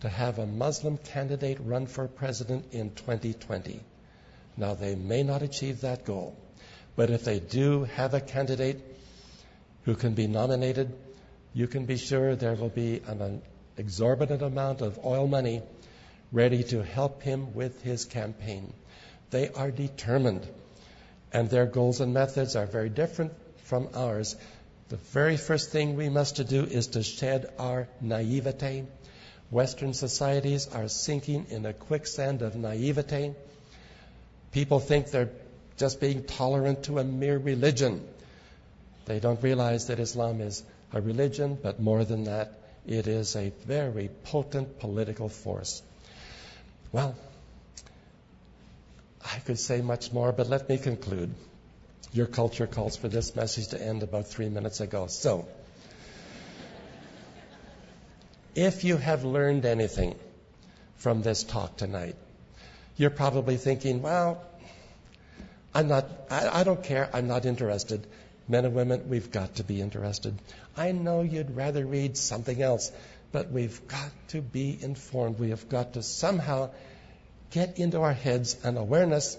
[0.00, 3.80] to have a Muslim candidate run for president in 2020.
[4.56, 6.36] Now, they may not achieve that goal,
[6.96, 8.80] but if they do have a candidate
[9.84, 10.92] who can be nominated,
[11.52, 13.42] you can be sure there will be an
[13.76, 15.62] exorbitant amount of oil money
[16.32, 18.72] ready to help him with his campaign.
[19.30, 20.46] They are determined,
[21.32, 23.32] and their goals and methods are very different
[23.64, 24.36] from ours.
[24.88, 28.84] The very first thing we must do is to shed our naivete.
[29.50, 33.34] Western societies are sinking in a quicksand of naivete.
[34.56, 35.28] People think they're
[35.76, 38.02] just being tolerant to a mere religion.
[39.04, 40.62] They don't realize that Islam is
[40.94, 45.82] a religion, but more than that, it is a very potent political force.
[46.90, 47.14] Well,
[49.22, 51.34] I could say much more, but let me conclude.
[52.14, 55.06] Your culture calls for this message to end about three minutes ago.
[55.08, 55.46] So,
[58.54, 60.14] if you have learned anything
[60.94, 62.16] from this talk tonight,
[62.96, 64.42] you're probably thinking, well,
[65.74, 68.06] I'm not, I, I, don't care, I'm not interested.
[68.48, 70.34] Men and women, we've got to be interested.
[70.76, 72.90] I know you'd rather read something else,
[73.32, 75.38] but we've got to be informed.
[75.38, 76.70] We have got to somehow
[77.50, 79.36] get into our heads an awareness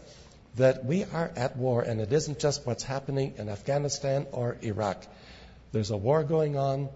[0.55, 5.05] that we are at war, and it isn't just what's happening in Afghanistan or Iraq.
[5.71, 6.89] There's a war going on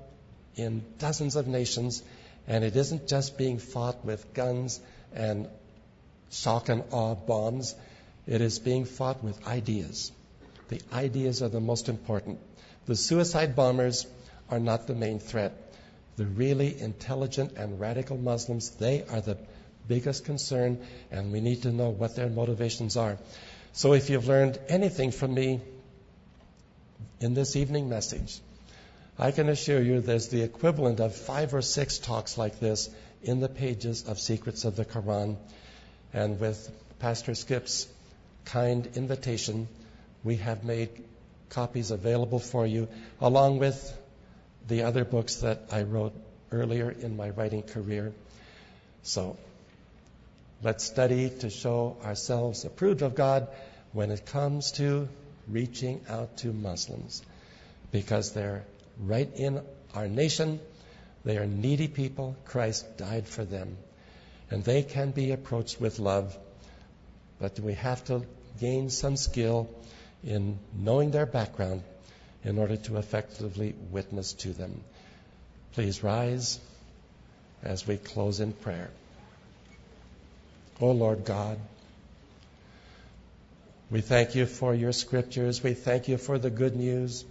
[0.55, 2.03] in dozens of nations,
[2.47, 4.79] and it isn't just being fought with guns
[5.13, 5.47] and
[6.31, 7.75] shock and awe bombs.
[8.25, 10.11] It is being fought with ideas.
[10.69, 12.39] The ideas are the most important.
[12.85, 14.07] The suicide bombers
[14.49, 15.53] are not the main threat.
[16.17, 19.37] The really intelligent and radical Muslims, they are the
[19.87, 20.79] biggest concern,
[21.09, 23.17] and we need to know what their motivations are.
[23.73, 25.61] So if you've learned anything from me
[27.19, 28.39] in this evening message,
[29.17, 32.89] I can assure you there's the equivalent of five or six talks like this
[33.21, 35.37] in the pages of Secrets of the Quran.
[36.13, 37.87] And with Pastor Skip's
[38.45, 39.67] kind invitation,
[40.23, 40.89] we have made
[41.49, 42.87] copies available for you,
[43.19, 43.97] along with
[44.67, 46.13] the other books that I wrote
[46.51, 48.13] earlier in my writing career.
[49.03, 49.37] So
[50.63, 53.47] Let's study to show ourselves approved of God
[53.93, 55.09] when it comes to
[55.47, 57.23] reaching out to Muslims
[57.91, 58.63] because they're
[58.99, 59.59] right in
[59.95, 60.59] our nation.
[61.25, 62.35] They are needy people.
[62.45, 63.75] Christ died for them.
[64.51, 66.37] And they can be approached with love.
[67.39, 68.23] But we have to
[68.59, 69.69] gain some skill
[70.23, 71.81] in knowing their background
[72.43, 74.83] in order to effectively witness to them.
[75.73, 76.59] Please rise
[77.63, 78.89] as we close in prayer.
[80.81, 81.59] O oh Lord God,
[83.89, 85.61] we thank you for your scriptures.
[85.61, 87.23] We thank you for the good news.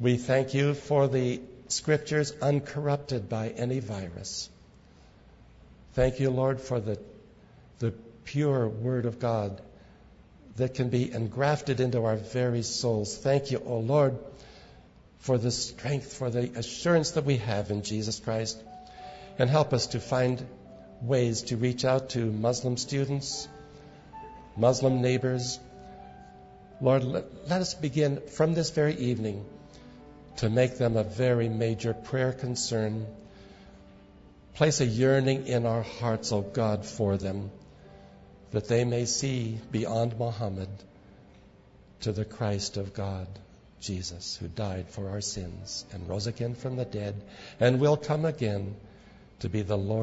[0.00, 4.48] We thank you for the scriptures uncorrupted by any virus.
[5.98, 6.96] Thank you, Lord, for the,
[7.80, 7.90] the
[8.24, 9.60] pure word of God
[10.54, 13.18] that can be engrafted into our very souls.
[13.18, 14.16] Thank you, O oh Lord,
[15.18, 18.62] for the strength, for the assurance that we have in Jesus Christ.
[19.40, 20.46] And help us to find
[21.02, 23.48] ways to reach out to Muslim students,
[24.56, 25.58] Muslim neighbors.
[26.80, 29.44] Lord, let, let us begin from this very evening
[30.36, 33.04] to make them a very major prayer concern.
[34.58, 37.52] Place a yearning in our hearts, O God, for them,
[38.50, 40.68] that they may see beyond Muhammad
[42.00, 43.28] to the Christ of God,
[43.78, 47.22] Jesus, who died for our sins and rose again from the dead
[47.60, 48.74] and will come again
[49.38, 49.96] to be the Lord.